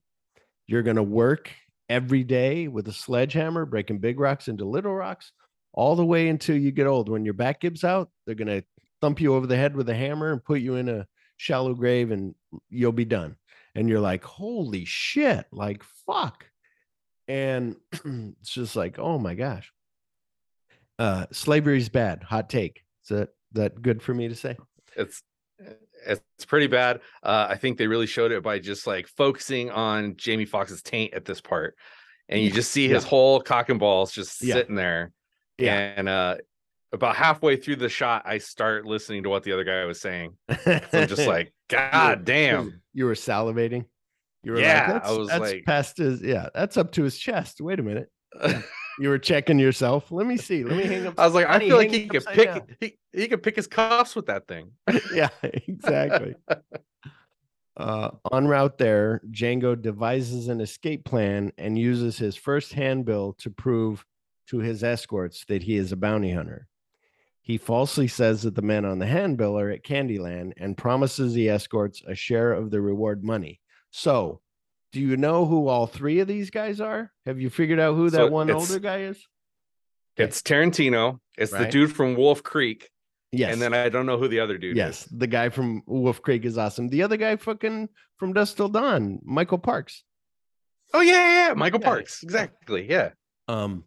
[0.65, 1.51] you're going to work
[1.89, 5.31] every day with a sledgehammer, breaking big rocks into little rocks,
[5.73, 7.09] all the way until you get old.
[7.09, 8.63] When your back gives out, they're going to
[9.01, 11.07] thump you over the head with a hammer and put you in a
[11.37, 12.35] shallow grave and
[12.69, 13.35] you'll be done.
[13.75, 16.45] And you're like, holy shit, like fuck.
[17.27, 19.71] And it's just like, oh my gosh.
[20.97, 22.23] Uh slavery's bad.
[22.23, 22.83] Hot take.
[23.03, 24.57] Is that that good for me to say?
[24.97, 25.23] It's
[26.05, 27.01] it's pretty bad.
[27.23, 31.13] Uh, I think they really showed it by just like focusing on Jamie Foxx's taint
[31.13, 31.75] at this part,
[32.27, 33.09] and you just see his yeah.
[33.09, 34.55] whole cock and balls just yeah.
[34.55, 35.11] sitting there.
[35.59, 35.93] Yeah.
[35.95, 36.37] And uh,
[36.91, 40.35] about halfway through the shot, I start listening to what the other guy was saying.
[40.63, 42.81] So I'm just like, God damn.
[42.93, 43.85] You were salivating.
[44.43, 47.17] You were yeah, like, I was that's like, past his, yeah, that's up to his
[47.17, 47.59] chest.
[47.59, 48.09] Wait a minute.
[48.99, 50.11] you were checking yourself.
[50.11, 50.63] Let me see.
[50.63, 51.15] Let me hang up.
[51.17, 54.15] I was like, I feel like he could pick he, he could pick his cuffs
[54.15, 54.71] with that thing.
[55.13, 56.35] yeah, exactly.
[57.75, 63.49] Uh, en route there, Django devises an escape plan and uses his first handbill to
[63.49, 64.05] prove
[64.49, 66.67] to his escorts that he is a bounty hunter.
[67.41, 71.49] He falsely says that the men on the handbill are at Candyland and promises the
[71.49, 73.59] escorts a share of the reward money.
[73.91, 74.41] So,
[74.91, 77.11] do you know who all three of these guys are?
[77.25, 79.25] Have you figured out who that so one older guy is?
[80.17, 81.19] It's Tarantino.
[81.37, 81.65] It's right.
[81.65, 82.89] the dude from Wolf Creek.
[83.31, 83.53] Yes.
[83.53, 85.09] And then I don't know who the other dude yes, is.
[85.11, 86.89] the guy from Wolf Creek is awesome.
[86.89, 90.03] The other guy fucking from Dusk Till Dawn, Michael Parks.
[90.93, 91.87] Oh yeah, yeah, Michael yeah.
[91.87, 92.23] Parks.
[92.23, 92.89] Exactly.
[92.89, 93.11] Yeah.
[93.47, 93.85] Um,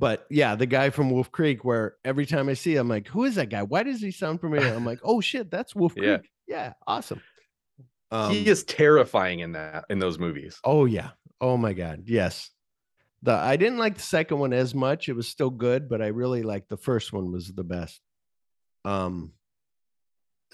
[0.00, 3.06] but yeah, the guy from Wolf Creek, where every time I see him, I'm like,
[3.06, 3.62] who is that guy?
[3.62, 4.72] Why does he sound familiar?
[4.72, 6.06] I'm like, oh shit, that's Wolf Creek.
[6.06, 7.20] Yeah, yeah awesome.
[8.10, 10.58] Um, he is terrifying in that in those movies.
[10.64, 11.10] Oh yeah.
[11.38, 12.04] Oh my god.
[12.06, 12.50] Yes.
[13.22, 15.10] The I didn't like the second one as much.
[15.10, 18.00] It was still good, but I really liked the first one was the best.
[18.86, 19.32] Um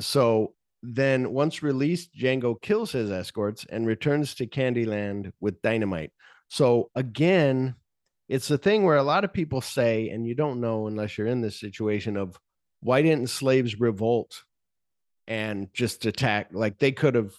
[0.01, 6.11] so then once released, Django kills his escorts and returns to Candyland with dynamite.
[6.49, 7.77] So again,
[8.29, 11.27] it's the thing where a lot of people say, and you don't know unless you're
[11.27, 12.39] in this situation of
[12.81, 14.43] why didn't slaves revolt
[15.27, 16.49] and just attack?
[16.53, 17.33] Like they could have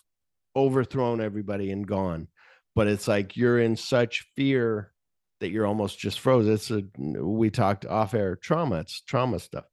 [0.56, 2.28] overthrown everybody and gone.
[2.76, 4.92] But it's like you're in such fear
[5.40, 6.54] that you're almost just frozen.
[6.54, 8.80] It's a we talked off air trauma.
[8.80, 9.66] It's trauma stuff.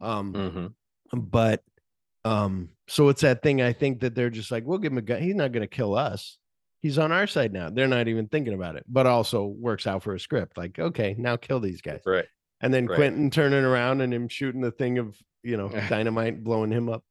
[0.00, 1.18] Um, mm-hmm.
[1.18, 1.62] but
[2.24, 3.62] um, so it's that thing.
[3.62, 5.22] I think that they're just like, we'll give him a gun.
[5.22, 6.38] He's not going to kill us.
[6.82, 7.70] He's on our side now.
[7.70, 10.58] They're not even thinking about it, but also works out for a script.
[10.58, 12.00] Like, okay, now kill these guys.
[12.04, 12.26] Right.
[12.60, 12.96] And then right.
[12.96, 17.04] Quentin turning around and him shooting the thing of you know dynamite blowing him up.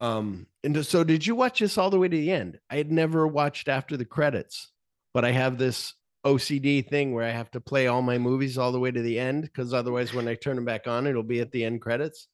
[0.00, 2.58] Um, and so did you watch this all the way to the end?
[2.70, 4.70] I had never watched after the credits,
[5.12, 5.94] but I have this
[6.26, 9.18] OCD thing where I have to play all my movies all the way to the
[9.18, 12.28] end because otherwise, when I turn them back on, it'll be at the end credits.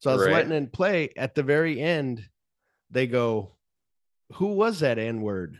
[0.00, 0.32] So I was right.
[0.32, 1.10] letting it play.
[1.16, 2.22] At the very end,
[2.90, 3.56] they go,
[4.34, 5.58] "Who was that N word?"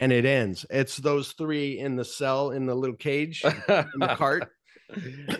[0.00, 0.66] And it ends.
[0.70, 3.52] It's those three in the cell in the little cage in
[3.98, 4.50] the cart.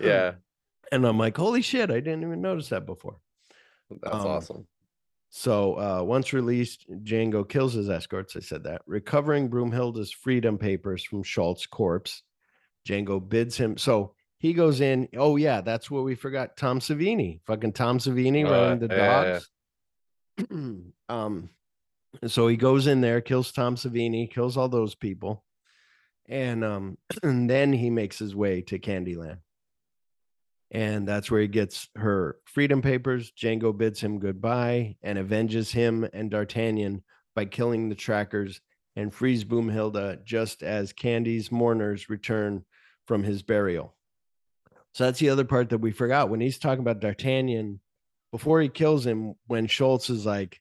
[0.01, 0.33] Yeah.
[0.93, 1.91] and I'm like, "Holy shit!
[1.91, 3.17] I didn't even notice that before."
[4.03, 4.67] That's um, awesome.
[5.31, 8.37] So uh, once released, Django kills his escorts.
[8.37, 8.83] I said that.
[8.87, 12.23] Recovering Broomhilda's freedom papers from Schultz's corpse,
[12.89, 13.77] Django bids him.
[13.77, 15.09] So he goes in.
[15.17, 16.57] Oh yeah, that's what we forgot.
[16.57, 19.51] Tom Savini, fucking Tom Savini uh, running the dogs.
[20.39, 20.67] Yeah, yeah.
[21.09, 21.51] um,
[22.27, 25.45] so he goes in there, kills Tom Savini, kills all those people,
[26.29, 29.39] and um, and then he makes his way to Candyland
[30.75, 33.33] and that's where he gets her freedom papers.
[33.33, 37.05] Django bids him goodbye and avenges him and D'Artagnan
[37.37, 38.61] by killing the trackers
[38.97, 42.65] and frees Boomhilda just as Candy's mourners return
[43.07, 43.95] from his burial.
[44.95, 47.79] So that's the other part that we forgot when he's talking about D'Artagnan
[48.33, 49.35] before he kills him.
[49.47, 50.61] When Schultz is like,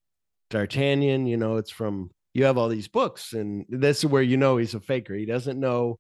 [0.54, 4.38] D'Artagnan, you know, it's from you have all these books, and this is where you
[4.38, 5.16] know he's a faker.
[5.16, 6.00] He doesn't know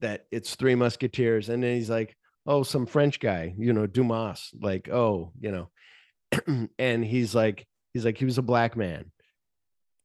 [0.00, 4.50] that it's Three Musketeers, and then he's like, oh, some French guy, you know, Dumas,
[4.60, 9.10] like, oh, you know, and he's like, he's like, he was a black man.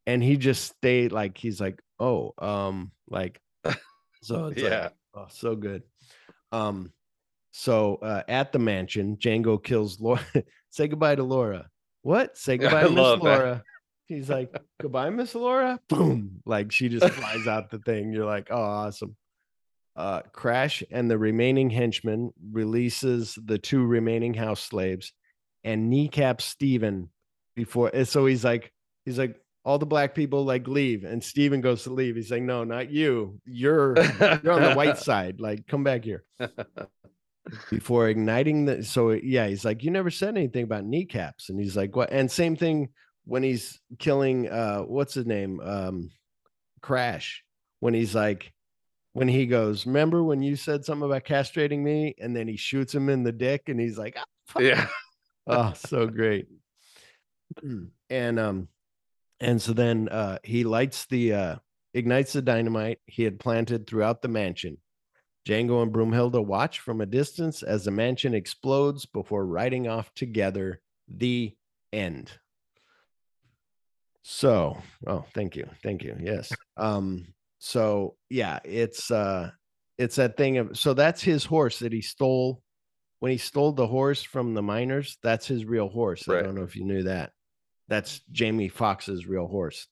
[0.08, 3.40] And he just stayed like, he's like, oh, um, like,
[4.24, 5.84] so it's yeah, like, oh, so good.
[6.52, 6.92] Um,
[7.52, 10.26] so uh, at the mansion, Django kills Laura.
[10.72, 11.70] Say goodbye to Laura.
[12.02, 12.38] What?
[12.38, 13.64] Say goodbye, to Miss Laura.
[14.08, 15.80] He's like, goodbye, Miss Laura.
[15.88, 16.42] Boom.
[16.46, 18.12] Like she just flies out the thing.
[18.12, 19.16] You're like, oh, awesome
[19.96, 25.14] uh, Crash and the remaining henchmen releases the two remaining house slaves
[25.64, 27.10] and kneecaps Steven
[27.56, 27.92] before.
[28.06, 28.72] So he's like,
[29.06, 32.18] he's like, all the black people like leave, and Steven goes to leave.
[32.18, 33.40] He's like, no, not you.
[33.46, 33.96] You're
[34.44, 35.40] you're on the white side.
[35.40, 36.26] Like, come back here.
[37.70, 41.78] Before igniting the so yeah, he's like, you never said anything about kneecaps, and he's
[41.78, 42.12] like, what?
[42.12, 42.90] And same thing
[43.26, 45.60] when he's killing uh what's his name?
[45.62, 46.10] Um
[46.82, 47.44] crash.
[47.80, 48.54] When he's like
[49.14, 52.16] when he goes remember when you said something about castrating me?
[52.20, 54.88] And then he shoots him in the dick and he's like "Ah, Yeah.
[55.48, 56.48] oh so great.
[58.10, 58.68] And um
[59.40, 61.56] and so then uh he lights the uh
[61.94, 64.78] ignites the dynamite he had planted throughout the mansion.
[65.48, 70.80] Django and broomhilda watch from a distance as the mansion explodes before riding off together.
[71.08, 71.56] The
[71.92, 72.32] end
[74.24, 76.52] so oh thank you thank you yes.
[76.78, 77.28] Um
[77.60, 79.52] so yeah it's uh
[79.98, 82.62] it's that thing of so that's his horse that he stole.
[83.20, 86.28] When he stole the horse from the miners that's his real horse.
[86.28, 87.32] I don't know if you knew that.
[87.90, 89.88] That's jamie Foxx's real horse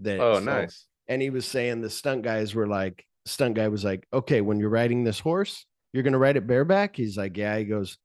[0.00, 0.86] that Oh, so- nice.
[1.08, 4.58] and he was saying the stunt guys were like stunt guy was like okay when
[4.58, 6.96] you're riding this horse you're gonna ride it bareback?
[6.96, 7.58] He's like yeah.
[7.58, 7.98] He goes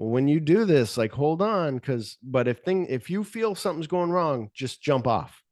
[0.00, 3.54] well when you do this like hold on because but if thing if you feel
[3.54, 5.42] something's going wrong just jump off.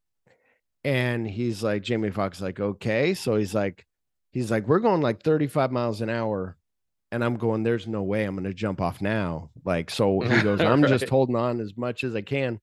[0.84, 3.12] And he's like jamie foxx like okay.
[3.12, 3.84] So he's like
[4.32, 6.56] he's like we're going like 35 miles an hour.
[7.12, 9.50] And i'm going there's no way i'm gonna jump off now.
[9.64, 12.58] Like so he goes i'm just holding on as much as i can.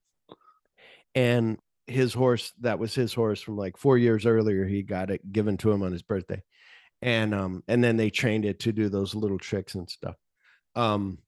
[1.13, 5.31] And his horse that was his horse from like four years earlier he got it
[5.31, 6.41] given to him on his birthday.
[7.03, 10.15] And um and then they trained it to do those little tricks and stuff.
[10.75, 11.19] Um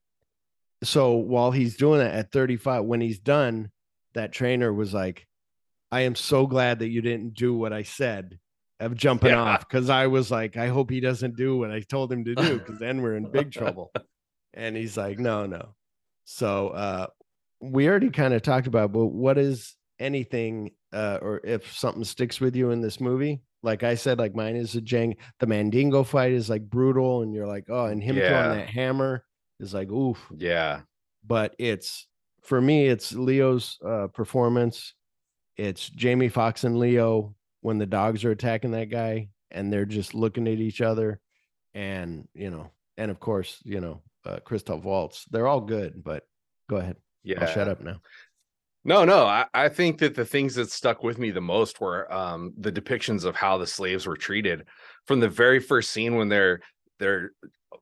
[0.83, 3.71] so while he's doing it at 35 when he's done
[4.13, 5.25] that trainer was like
[5.91, 8.37] i am so glad that you didn't do what i said
[8.79, 9.41] of jumping Yeah.
[9.41, 12.35] off because i was like i hope he doesn't do what i told him to
[12.35, 13.91] do because then we're in big trouble
[14.53, 15.73] and he's like no no
[16.25, 17.07] so uh
[17.59, 22.39] we already kind of talked about but what is anything uh or if something sticks
[22.39, 26.03] with you in this movie like i said like mine is a jang the mandingo
[26.03, 28.27] fight is like brutal and you're like oh and him Yeah.
[28.29, 29.23] throwing that hammer
[29.59, 30.81] is like oof Yeah.
[31.25, 32.07] but it's
[32.43, 34.93] for me it's leo's uh performance
[35.57, 40.13] it's jamie foxx and leo when the dogs are attacking that guy and they're just
[40.13, 41.19] looking at each other
[41.73, 46.23] and you know and of course you know uh christoph waltz they're all good but
[46.69, 47.41] go ahead Yeah.
[47.41, 47.99] i'll shut up now
[48.85, 49.25] No, no.
[49.25, 52.71] I, I think that the things that stuck with me the most were um, the
[52.71, 54.65] depictions of how the slaves were treated
[55.05, 56.61] from the very first scene when they're
[56.99, 57.31] they're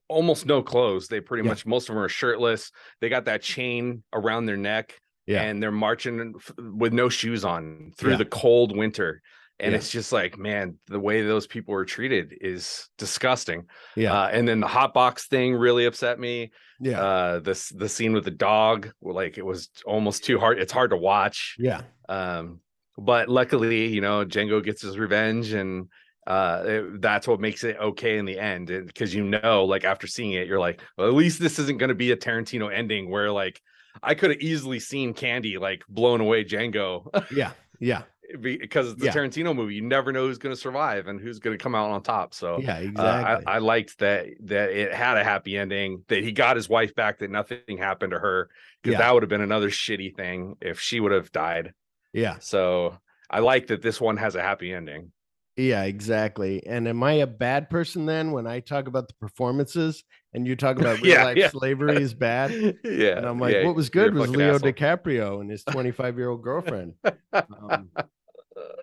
[0.08, 1.08] almost no clothes.
[1.08, 1.50] They pretty Yeah.
[1.52, 2.72] much most of them are shirtless.
[3.02, 5.42] They got that chain around their neck, Yeah.
[5.44, 8.18] and they're marching with no shoes on through Yeah.
[8.18, 9.22] the cold winter.
[9.58, 9.78] And Yeah.
[9.78, 13.68] it's just like, man, the way those people were treated is disgusting.
[13.96, 17.88] yeah Uh, and then the hot box thing really upset me yeah uh this the
[17.88, 21.84] scene with the dog like it was almost too hard it's hard to watch yeah
[22.10, 22.60] um
[22.98, 25.88] but luckily you know django gets his revenge and
[26.28, 30.08] uh it- that's what makes it okay in the end because you know like after
[30.08, 33.10] seeing it you're like well at least this isn't going to be a tarantino ending
[33.10, 33.62] where like
[34.04, 38.04] i could have easily seen candy like blown away django yeah yeah
[38.42, 39.14] because it's a Yeah.
[39.20, 41.92] tarantino movie you never know who's going to survive and who's going to come out
[41.92, 45.58] on top so yeah uh, exactly I, I liked that that it had a happy
[45.58, 48.50] ending, that he got his wife back, that nothing happened to her.
[48.82, 49.00] Because Yeah.
[49.00, 51.74] that would have been another shitty thing if she would have died.
[52.14, 52.98] yeah So
[53.30, 55.12] I like that this one has a happy ending.
[55.58, 60.04] Yeah exactly and am i a bad person then when i talk about the performances
[60.34, 61.50] and you talk about Yeah, yeah.
[61.50, 62.52] slavery is bad
[62.84, 63.18] yeah.
[63.18, 64.72] And I'm like, yeah, what was good was Leo asshole.
[64.72, 66.96] DiCaprio and his 25 year old girlfriend.
[67.34, 67.90] Um,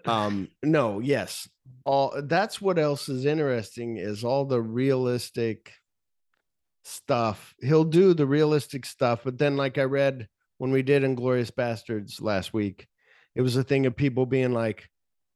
[0.07, 1.49] um, no, yes.
[1.85, 5.73] All that's what else is interesting is all the realistic
[6.85, 7.55] stuff.
[7.61, 12.21] He'll do the realistic stuff, but then, like I read when we did Inglourious Basterds
[12.21, 12.87] last week,
[13.35, 14.89] it was a thing of people being like,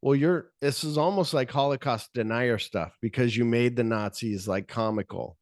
[0.03, 4.69] well, you're this is almost like Holocaust denier stuff because you made the Nazis like
[4.69, 5.39] comical.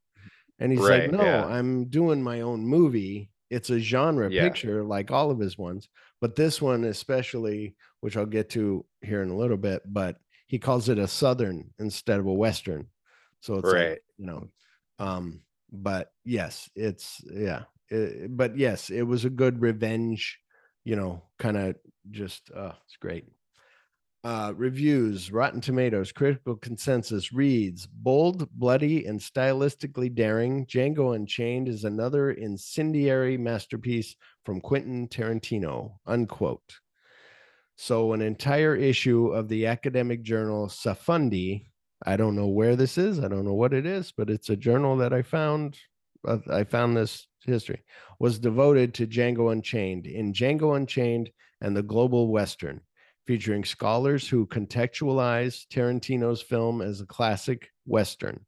[0.58, 1.44] And he's Right, like, no, yeah.
[1.44, 3.30] I'm doing my own movie.
[3.50, 4.32] It's a genre Yeah.
[4.32, 5.88] picture like all of his ones,
[6.20, 10.58] but this one especially, which I'll get to here in a little bit, but he
[10.58, 12.88] calls it a southern instead of a western.
[13.40, 14.00] So it's like, Right.
[14.18, 14.48] you know,
[14.98, 15.42] um,
[15.72, 20.40] but yes, it's yeah, it- but yes, it was a good revenge,
[20.84, 21.76] you know, kind of
[22.10, 23.26] just uh it's great.
[24.24, 30.64] Uh, reviews, Rotten Tomatoes, critical consensus reads bold, bloody, and stylistically daring.
[30.64, 34.16] Django Unchained is another incendiary masterpiece
[34.46, 35.96] from Quentin Tarantino.
[36.06, 36.80] Unquote.
[37.76, 41.66] So, an entire issue of the academic journal Safundi.
[42.06, 43.20] I don't know where this is.
[43.20, 45.76] I don't know what it is, but it's a journal that I found.
[46.26, 47.84] uh, I found this history
[48.18, 52.80] was devoted to Django Unchained in Django Unchained and the Global Western
[53.26, 58.44] featuring scholars who contextualize Tarantino's film as a classic Western.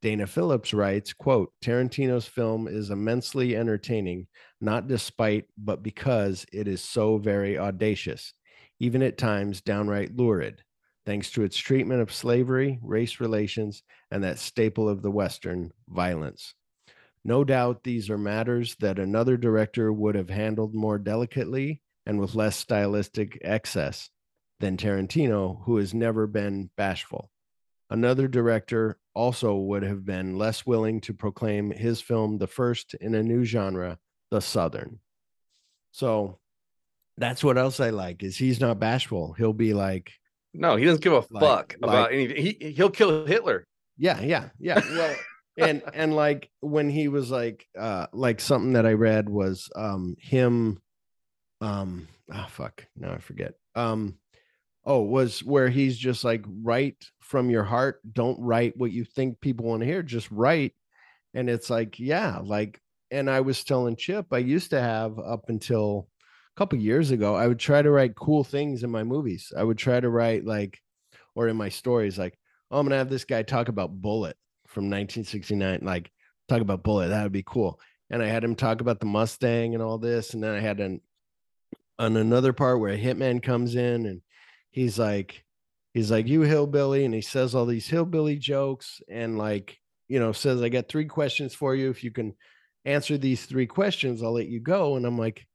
[0.00, 4.28] Dana Phillips writes, quote, Tarantino's film is immensely entertaining,
[4.60, 8.32] not despite, but because it is so very audacious,
[8.78, 10.62] even at times downright lurid,
[11.04, 13.82] thanks to its treatment of slavery, race relations,
[14.12, 16.54] and that staple of the Western, violence.
[17.24, 22.34] No doubt these are matters that another director would have handled more delicately and with
[22.34, 24.10] less stylistic excess
[24.58, 27.30] than Tarantino, who has never been bashful.
[27.90, 33.14] Another director also would have been less willing to proclaim his film the first in
[33.14, 33.98] a new genre,
[34.30, 34.98] the Southern.
[35.92, 36.38] So
[37.16, 39.32] that's what else I like is he's not bashful.
[39.34, 40.12] He'll be like,
[40.54, 42.36] no, he doesn't give a Like- fuck about like- anything.
[42.60, 43.64] He he'll kill Hitler.
[43.96, 44.80] yeah, yeah, yeah.
[44.80, 45.16] Well,
[45.58, 50.16] and and like when he was like, uh, like something that I read was um
[50.20, 50.80] him,
[51.60, 53.54] um, ah, fuck, now I forget.
[53.74, 54.18] Um,
[54.84, 58.00] oh, was where he's just like write from your heart.
[58.10, 60.02] Don't write what you think people want to hear.
[60.02, 60.74] Just write,
[61.34, 62.80] and it's like, yeah, like.
[63.10, 66.08] And I was telling Chip, I used to have up until
[66.54, 69.50] a couple years ago, I would try to write cool things in my movies.
[69.56, 70.78] I would try to write like,
[71.34, 72.38] or in my stories, like,
[72.70, 74.36] oh, I'm gonna have this guy talk about Bullitt
[74.66, 76.10] from 1969, like
[76.48, 77.08] talk about Bullitt.
[77.08, 77.80] That would be cool.
[78.10, 80.80] And I had him talk about the Mustang and all this, and then I had
[80.80, 81.00] an
[81.98, 84.22] on another part where a hitman comes in and
[84.70, 85.44] he's like,
[85.94, 89.78] he's like, you hillbilly, and he says all these hillbilly jokes and like,
[90.08, 91.90] you know, says, I got three questions for you.
[91.90, 92.34] If you can
[92.84, 94.96] answer these three questions, I'll let you go.
[94.96, 95.46] And I'm like,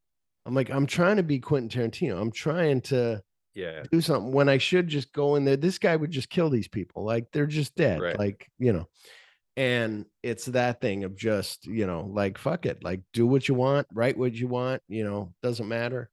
[0.45, 2.19] I'm like, I'm trying to be Quentin Tarantino.
[2.21, 3.21] I'm trying to
[3.55, 3.83] Yeah.
[3.91, 5.55] do something when I should just go in there.
[5.55, 7.05] This guy would just kill these people.
[7.05, 8.01] Like they're just dead.
[8.01, 8.19] Right.
[8.19, 8.87] Like, you know.
[9.55, 12.83] And it's that thing of just, you know, like fuck it.
[12.83, 16.09] Like do what you want, write what you want, you know, doesn't matter.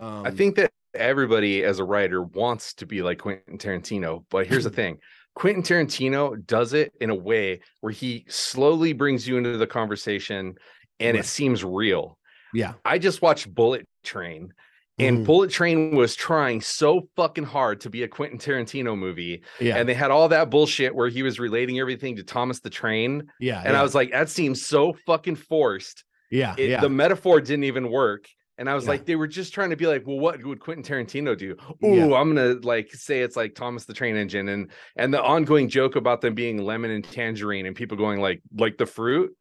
[0.00, 4.46] Um I think that everybody as a writer wants to be like Quentin Tarantino, but
[4.46, 4.98] here's the thing.
[5.34, 10.54] Quentin Tarantino does it in a way where he slowly brings you into the conversation
[10.98, 11.24] and Right.
[11.24, 12.18] it seems real.
[12.54, 12.72] yeah.
[12.84, 14.54] I just watched Bullet Train
[14.98, 15.26] and Mhm.
[15.26, 19.76] Bullet Train was trying so fucking hard to be a Quentin Tarantino movie Yeah.
[19.76, 23.30] and they had all that bullshit where he was relating everything to Thomas the Train
[23.38, 23.58] yeah.
[23.62, 26.80] and yeah, I was like that seems so fucking forced yeah, it, yeah.
[26.80, 28.26] the metaphor didn't even work.
[28.58, 28.90] And I was Yeah.
[28.90, 31.56] like, they were just trying to be like, well, what would Quentin Tarantino do?
[31.82, 32.06] Yeah.
[32.06, 35.68] Ooh, I'm gonna like say it's like Thomas the Train Engine, and and the ongoing
[35.68, 39.36] joke about them being lemon and tangerine, and people going like like the fruit.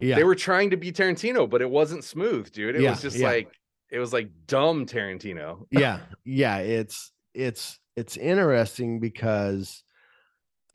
[0.00, 0.16] yeah.
[0.16, 2.74] They were trying to be Tarantino, but it wasn't smooth, dude.
[2.74, 3.28] It Yeah, was just yeah.
[3.28, 3.48] like
[3.90, 5.66] it was like dumb Tarantino.
[5.70, 9.82] yeah yeah it's it's it's interesting because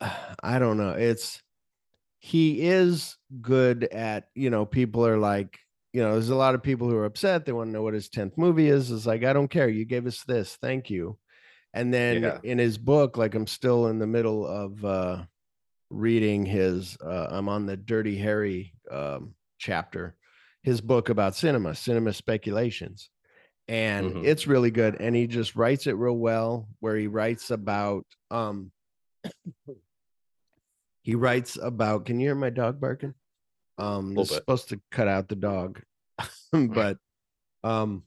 [0.42, 1.42] i don't know it's
[2.18, 5.58] he is good at you know people are like
[5.96, 7.94] you know there's a lot of people who are upset they want to know what
[7.94, 11.18] his 10th movie is it's like i don't care you gave us this thank you.
[11.72, 12.38] And then Yeah.
[12.42, 15.24] in his book like i'm still in the middle of uh
[15.88, 20.16] reading his uh i'm on the dirty harry um chapter
[20.62, 23.08] his book about cinema cinema speculations.
[23.66, 24.24] And Mhm.
[24.26, 28.70] it's really good and he just writes it real well where he writes about um
[31.00, 33.14] he writes about can you hear my dog barking?
[33.78, 35.82] Um is supposed to cut out the dog
[36.52, 36.98] but
[37.64, 38.02] um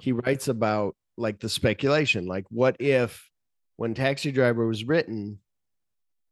[0.00, 3.28] he writes about like the speculation like what if
[3.76, 5.38] when taxi driver was written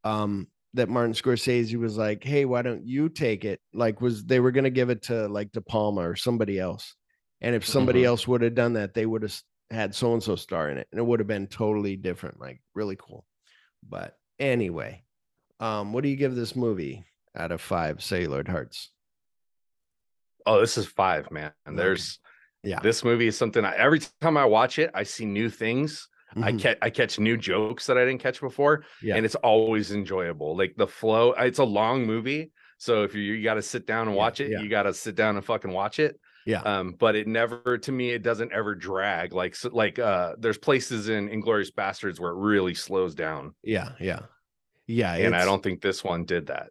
[0.05, 3.61] um that martin scorsese was like hey why don't you take it?
[3.75, 6.95] Like was they were going to give it to like de palma or somebody else.
[7.41, 8.07] And if somebody Mhm.
[8.07, 9.37] else would have done that they would have
[9.71, 12.61] had so and so star in it and it would have been totally different like
[12.75, 13.27] really cool.
[13.87, 15.03] But anyway
[15.59, 17.05] um what do you give this movie
[17.37, 18.91] out of five cellular hearts
[20.47, 21.53] Oh, this is five, man.
[21.67, 22.19] And there's
[22.63, 22.81] Yeah.
[22.81, 26.09] this movie is something I, every time I watch it, I see new things.
[26.37, 26.61] I Mhm.
[26.61, 28.85] catch I catch new jokes that I didn't catch before.
[29.03, 29.17] Yeah.
[29.17, 30.57] and it's always enjoyable.
[30.57, 34.07] Like the flow, it's a long movie, so if you you got to sit down
[34.09, 34.61] and Yeah, watch it, yeah.
[34.61, 36.21] you got to sit down and fucking watch it.
[36.47, 36.63] Yeah.
[36.63, 39.33] Um, but it never, to me, it doesn't ever drag.
[39.35, 43.93] Like so, like uh, there's places in Inglourious Basterds where it really slows down, yeah
[44.01, 44.21] yeah
[44.87, 46.71] yeah and I don't think this one did that.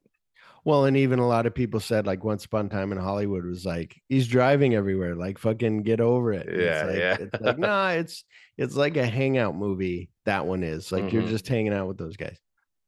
[0.66, 3.46] Well, and even a lot of people said like Once Upon a Time in Hollywood
[3.46, 6.48] was like he's driving everywhere, like fucking get over it.
[6.48, 7.18] And Yeah, it's like, yeah.
[7.20, 8.24] It's like nah, it's
[8.58, 10.10] it's like a hangout movie.
[10.26, 11.28] That one is like you're Mhm.
[11.30, 12.38] just hanging out with those guys.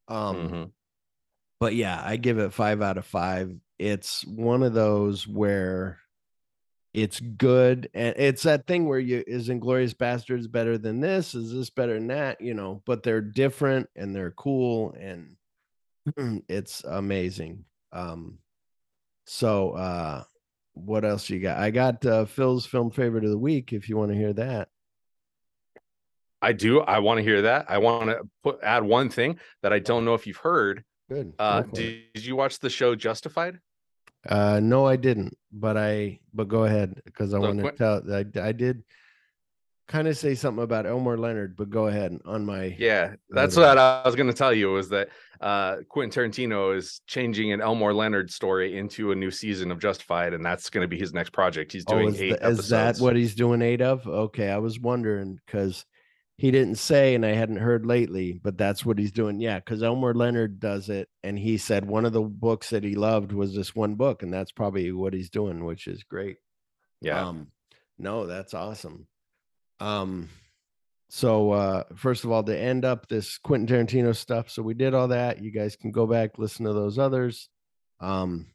[0.08, 0.72] Um, Mhm.
[1.60, 3.56] but yeah, I give it five out of five.
[3.80, 6.00] It's one of those where
[6.94, 11.34] it's good, and it's that thing where you is Inglourious Basterds better than this?
[11.34, 12.42] Is this better than that?
[12.42, 15.38] You know, but they're different and they're cool, and
[16.48, 17.66] it's amazing.
[17.92, 18.40] Um,
[19.26, 20.24] so uh,
[20.74, 21.58] what else you got?
[21.58, 23.74] I got uh, Phil's film favorite of the week.
[23.74, 24.70] If you want to hear that,
[26.42, 26.82] I do.
[26.82, 27.66] I want to hear that.
[27.70, 30.84] I want to put add one thing that I don't know if you've heard.
[31.10, 31.34] Good.
[31.38, 33.60] Uh, did, did you watch the show Justified?
[34.28, 35.38] Uh, no, I didn't.
[35.52, 36.20] But I.
[36.34, 38.14] But go ahead because I So want to tell.
[38.14, 38.84] I I did
[39.92, 42.76] kind of say something about Elmore Leonard, but go ahead on my.
[42.80, 45.10] Yeah, that's what I was going to tell you was that
[45.42, 50.34] uh, Quentin Tarantino is changing an Elmore Leonard story into a new season of Justified,
[50.34, 51.72] and that's going to be his next project.
[51.74, 54.08] He's Oh, doing is, eight the- is that what he's doing eight of?
[54.08, 55.86] Okay, I was wondering because
[56.38, 59.40] he didn't say, and I hadn't heard lately, but that's what he's doing.
[59.42, 62.96] Yeah, because Elmore Leonard does it, and he said one of the books that he
[62.96, 66.38] loved was this one book, and that's probably what he's doing, which is great.
[67.02, 67.48] yeah, Um,
[68.00, 69.06] no, that's awesome.
[69.82, 70.30] Um,
[71.10, 74.94] so uh, first of all, to end up this Quentin Tarantino stuff, so we did
[74.94, 75.44] all that.
[75.44, 77.50] You guys can go back listen to those others,
[78.00, 78.46] um,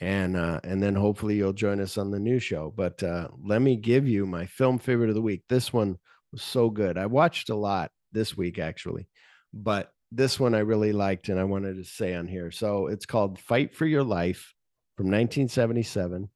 [0.00, 2.72] and uh, and then hopefully you'll join us on the new show.
[2.76, 5.44] But uh, let me give you my film favorite of the week.
[5.48, 5.96] This one
[6.32, 6.98] was so good.
[6.98, 9.08] I watched a lot this week actually,
[9.54, 12.50] but this one I really liked, and I wanted to say on here.
[12.50, 14.52] So it's called "Fight for Your Life"
[14.96, 16.28] from 1977.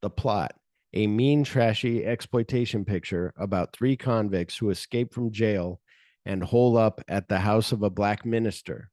[0.00, 0.54] The plot
[0.94, 5.80] a mean, trashy exploitation picture about three convicts who escape from jail
[6.26, 8.90] and hole up at the house of a black minister.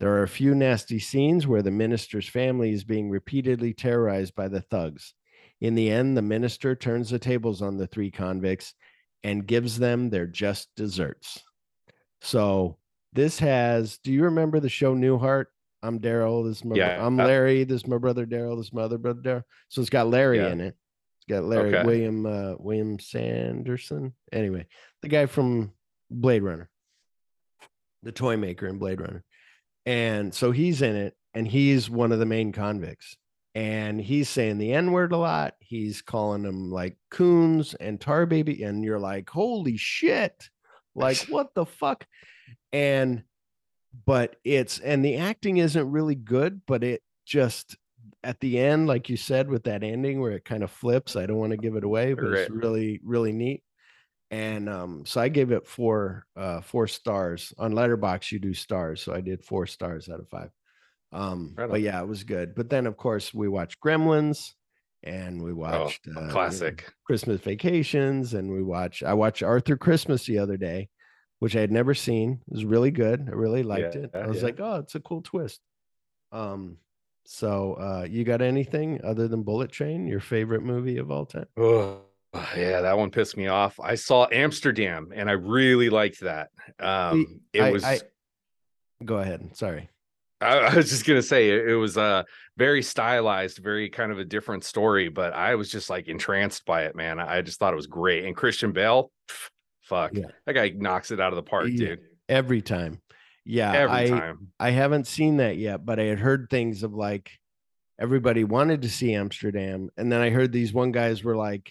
[0.00, 4.48] There are a few nasty scenes where the minister's family is being repeatedly terrorized by
[4.48, 5.14] the thugs.
[5.60, 8.74] In the end, the minister turns the tables on the three convicts
[9.22, 11.42] and gives them their just desserts.
[12.22, 12.78] So,
[13.12, 15.46] this has, do you remember the show Newhart?
[15.82, 16.46] I'm Daryl.
[16.48, 17.04] This is my, Yeah.
[17.04, 17.64] I'm uh Larry.
[17.64, 18.56] This is my brother Daryl.
[18.56, 19.42] This is my other brother Daryl.
[19.68, 20.48] So it's got Larry Yeah.
[20.52, 20.76] in it.
[21.20, 21.86] It's got Larry Okay.
[21.86, 24.14] William uh, William Sanderson.
[24.32, 24.66] Anyway,
[25.02, 25.72] the guy from
[26.10, 26.68] Blade Runner,
[28.02, 29.22] the toy maker in Blade Runner,
[29.86, 33.16] and so he's in it, and he's one of the main convicts,
[33.54, 35.54] and he's saying the N word a lot.
[35.60, 40.48] He's calling them like coons and tar baby, and you're like, holy shit,
[40.94, 42.06] like what the fuck,
[42.72, 43.24] and
[44.06, 47.76] but it's and the acting isn't really good, but it just
[48.22, 51.16] at the end, like you said, with that ending where it kind of flips.
[51.16, 53.62] I don't want to give it away, but it's really, really neat.
[54.30, 57.52] And um, so I gave it four uh four stars.
[57.58, 59.02] On Letterboxd, you do stars.
[59.02, 60.50] So I did four stars out of five.
[61.12, 62.54] Um, Right but yeah, it was good.
[62.54, 64.52] But then of course we watched Gremlins
[65.02, 66.92] and we oh, watched uh, you know, classic.
[67.04, 70.88] Christmas vacations and we watched I watched Arthur Christmas the other day,
[71.40, 72.40] which I had never seen.
[72.46, 73.26] It was really good.
[73.26, 74.10] I really liked it.
[74.14, 74.44] I was yeah.
[74.44, 75.60] like, oh, it's a cool twist.
[76.30, 76.76] Um,
[77.24, 81.46] so uh you got anything other than Bullet Train, your favorite movie of all time?
[81.56, 82.00] Oh,
[82.56, 83.78] yeah, that one pissed me off.
[83.80, 86.50] I saw Amsterdam, and I really liked that.
[86.78, 87.84] Um, it I- was.
[87.84, 88.00] I-
[89.04, 89.56] Go ahead.
[89.56, 89.88] Sorry.
[90.42, 92.22] I, I was just gonna say it, it was uh
[92.56, 96.84] very stylized, very kind of a different story, but I was just like entranced by
[96.84, 97.18] it, man.
[97.20, 98.24] I just thought it was great.
[98.24, 99.48] And Christian Bale, pff,
[99.82, 100.26] fuck, Yeah.
[100.46, 102.00] that guy knocks it out of the park, dude.
[102.28, 103.00] Every time.
[103.50, 103.72] Yeah.
[103.72, 104.48] Every I, time.
[104.58, 107.30] I haven't seen that yet, but I had heard things of like
[107.98, 109.90] everybody wanted to see Amsterdam.
[109.96, 111.70] And then I heard these one guys were like,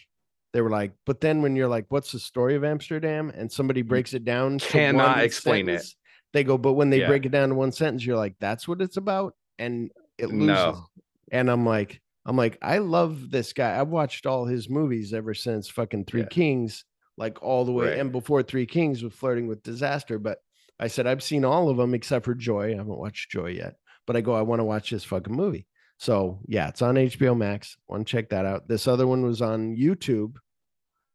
[0.53, 3.31] they were like, but then when you're like, what's the story of Amsterdam?
[3.35, 5.85] And somebody breaks it down, cannot explain it.
[6.33, 7.07] They go, but when they Yeah.
[7.07, 9.35] break it down to one sentence, you're like, that's what it's about.
[9.57, 10.47] And it loses.
[10.47, 10.85] No.
[11.31, 13.79] And I'm like, I'm like, I love this guy.
[13.79, 16.27] I've watched all his movies ever since fucking Three Yeah.
[16.27, 16.85] Kings,
[17.17, 17.89] like all the way.
[17.89, 17.99] Right.
[17.99, 20.19] And before Three Kings was flirting with disaster.
[20.19, 20.39] But
[20.79, 22.67] I said, I've seen all of them except for Joy.
[22.73, 23.75] I haven't watched Joy yet.
[24.07, 25.67] But I go, I want to watch this fucking movie.
[25.97, 27.77] So yeah, it's on HBO Max.
[27.87, 28.67] Want to check that out.
[28.67, 30.35] This other one was on YouTube.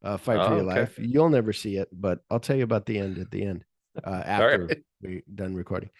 [0.03, 0.81] Uh, Fight for Oh, Your okay.
[0.81, 0.99] Life.
[0.99, 3.65] You'll never see it, but I'll tell you about the end at the end.
[4.03, 4.83] Uh, after right.
[5.01, 5.91] we done recording.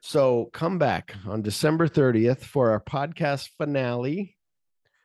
[0.00, 4.36] So come back on December 30th for our podcast finale.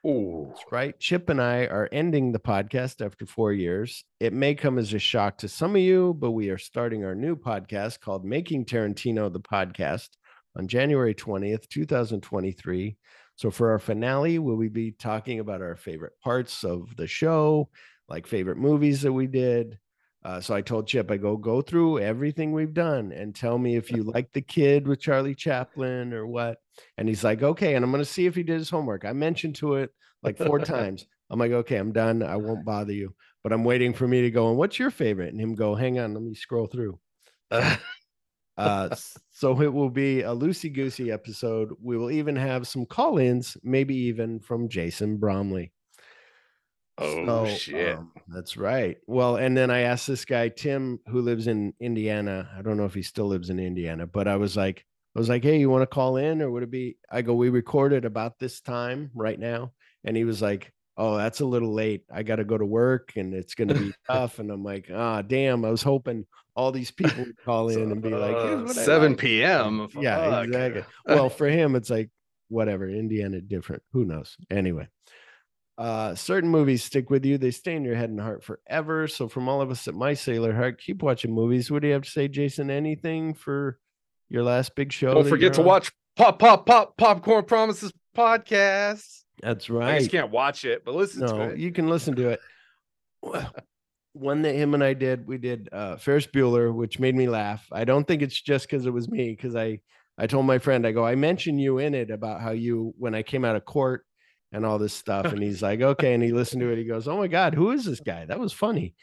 [0.08, 0.54] Ooh.
[0.72, 0.98] Right.
[1.00, 4.06] Chip and I are ending the podcast after four years.
[4.22, 7.16] It may come as a shock to some of you, but we are starting our
[7.16, 10.10] new podcast called Making Tarantino the Podcast
[10.58, 12.96] on January 20th, 2023.
[13.36, 17.70] So for our finale, will we be talking about our favorite parts of the show,
[18.08, 19.78] like favorite movies that we did?
[20.28, 23.78] Uh, so I told Chip, I go go through everything we've done and tell me
[23.78, 26.58] if you like the kid with Charlie Chaplin or what.
[26.98, 27.76] And he's like, okay.
[27.76, 29.06] And I'm going to see if he did his homework.
[29.06, 29.90] I mentioned to it
[30.24, 31.06] like four times.
[31.30, 32.24] I'm like, okay, I'm done.
[32.24, 33.16] I won't bother you.
[33.42, 34.50] But I'm waiting for me to go.
[34.50, 35.32] And what's your favorite?
[35.32, 37.00] And him go, hang on, let me scroll through.
[38.58, 38.90] Uh,
[39.30, 41.70] so it will be a loosey goosey episode.
[41.80, 45.72] We will even have some call ins, maybe even from Jason Bromley.
[46.98, 47.98] Oh So, shit.
[47.98, 48.98] um, that's right.
[49.08, 52.50] Well, and then I asked this guy Tim, who lives in Indiana.
[52.58, 54.84] I don't know if he still lives in Indiana, but I was like,
[55.16, 56.98] I was like, hey, you want to call in, or would it be?
[57.12, 59.72] I go, we recorded about this time right now,
[60.04, 62.04] and he was like, oh, that's a little late.
[62.12, 64.40] I got to go to work and it's going to be tough.
[64.40, 65.64] And I'm like, ah, damn.
[65.64, 66.26] I was hoping
[66.56, 69.88] all these people would call in and be like, Uh, "Here's 7 like." p.m.
[70.00, 70.46] Yeah, Fuck.
[70.48, 70.84] exactly.
[71.06, 72.10] Well, for him, it's like
[72.50, 72.90] whatever.
[72.90, 73.84] Indiana different.
[73.94, 74.36] Who knows?
[74.50, 74.88] Anyway,
[75.78, 77.38] uh, certain movies stick with you.
[77.38, 79.08] They stay in your head and heart forever.
[79.08, 81.70] So, from all of us at My Sailor Heart, keep watching movies.
[81.70, 82.72] What do you have to say, Jason?
[82.72, 83.80] Anything for
[84.30, 85.14] your last big show?
[85.14, 85.68] Don't forget to on?
[85.68, 89.24] watch Pop Pop Pop Popcorn Promises podcast.
[89.42, 89.96] That's right.
[89.96, 91.60] I just can't watch it, but listen to no, it.
[91.60, 92.40] you can listen to it.
[94.14, 97.68] One that him and I did, we did uh Ferris Bueller, which made me laugh.
[97.72, 99.80] I don't think it's just because it was me, because I
[100.18, 103.14] I told my friend, I go, I mentioned you in it about how you when
[103.14, 104.08] I came out of court
[104.52, 106.78] and all this stuff, and he's like, okay, and he listened to it.
[106.78, 108.26] He goes, oh my god, who is this guy?
[108.26, 108.96] That was funny.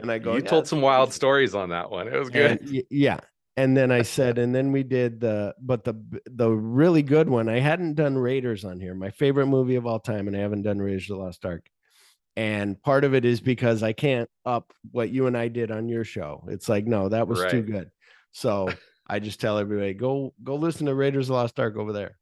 [0.00, 2.08] And I go, you "Yeah, told some wild stories on that one.
[2.08, 2.60] It was good.
[2.70, 3.20] y- yeah.
[3.56, 5.94] And then I said, and then we did the, but the
[6.26, 7.48] the really good one.
[7.48, 10.62] I hadn't done Raiders on here, my favorite movie of all time, and I haven't
[10.62, 11.66] done Raiders of the Lost Ark.
[12.36, 15.88] And part of it is because I can't up what you and I did on
[15.88, 16.44] your show.
[16.48, 17.90] It's like, no, that was too good.
[18.30, 18.68] So
[19.08, 22.16] I just tell everybody, go go listen to Raiders of the Lost Ark over there.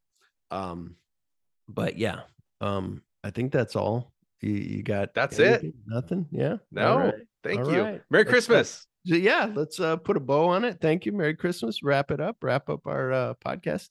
[0.51, 0.97] Um,
[1.69, 2.21] but yeah,
[2.61, 4.13] um, I think that's all.
[4.41, 5.75] You, you got That's it.
[5.87, 6.27] Nothing.
[6.31, 6.57] Yeah.
[6.71, 7.15] No, right.
[7.43, 7.83] thank All you.
[7.83, 8.03] right.
[8.11, 8.31] Merry Let's.
[8.31, 8.87] Christmas.
[9.07, 10.79] So, yeah, let's uh, put a bow on it.
[10.81, 11.13] Thank you.
[11.13, 11.83] Merry Christmas.
[11.83, 12.37] Wrap it up.
[12.43, 13.89] Wrap up our uh, podcast.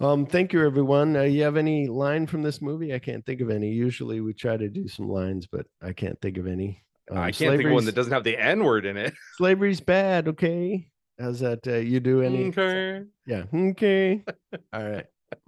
[0.00, 1.16] Um, thank you, everyone.
[1.16, 2.94] Uh, you have any line from this movie?
[2.94, 3.68] I can't think of any.
[3.68, 6.82] Usually, we try to do some lines, but I can't think of any.
[7.10, 9.14] Um, I can't think of one that doesn't have the N word in it.
[9.36, 10.28] Slavery's bad.
[10.28, 10.88] Okay.
[11.18, 11.66] How's that?
[11.66, 12.46] Uh, you do any?
[12.48, 13.04] Okay.
[13.26, 13.44] Yeah.
[13.54, 14.24] Okay.
[14.72, 15.06] All right.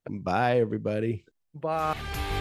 [0.09, 1.25] Bye, everybody.
[1.61, 2.34] Bye.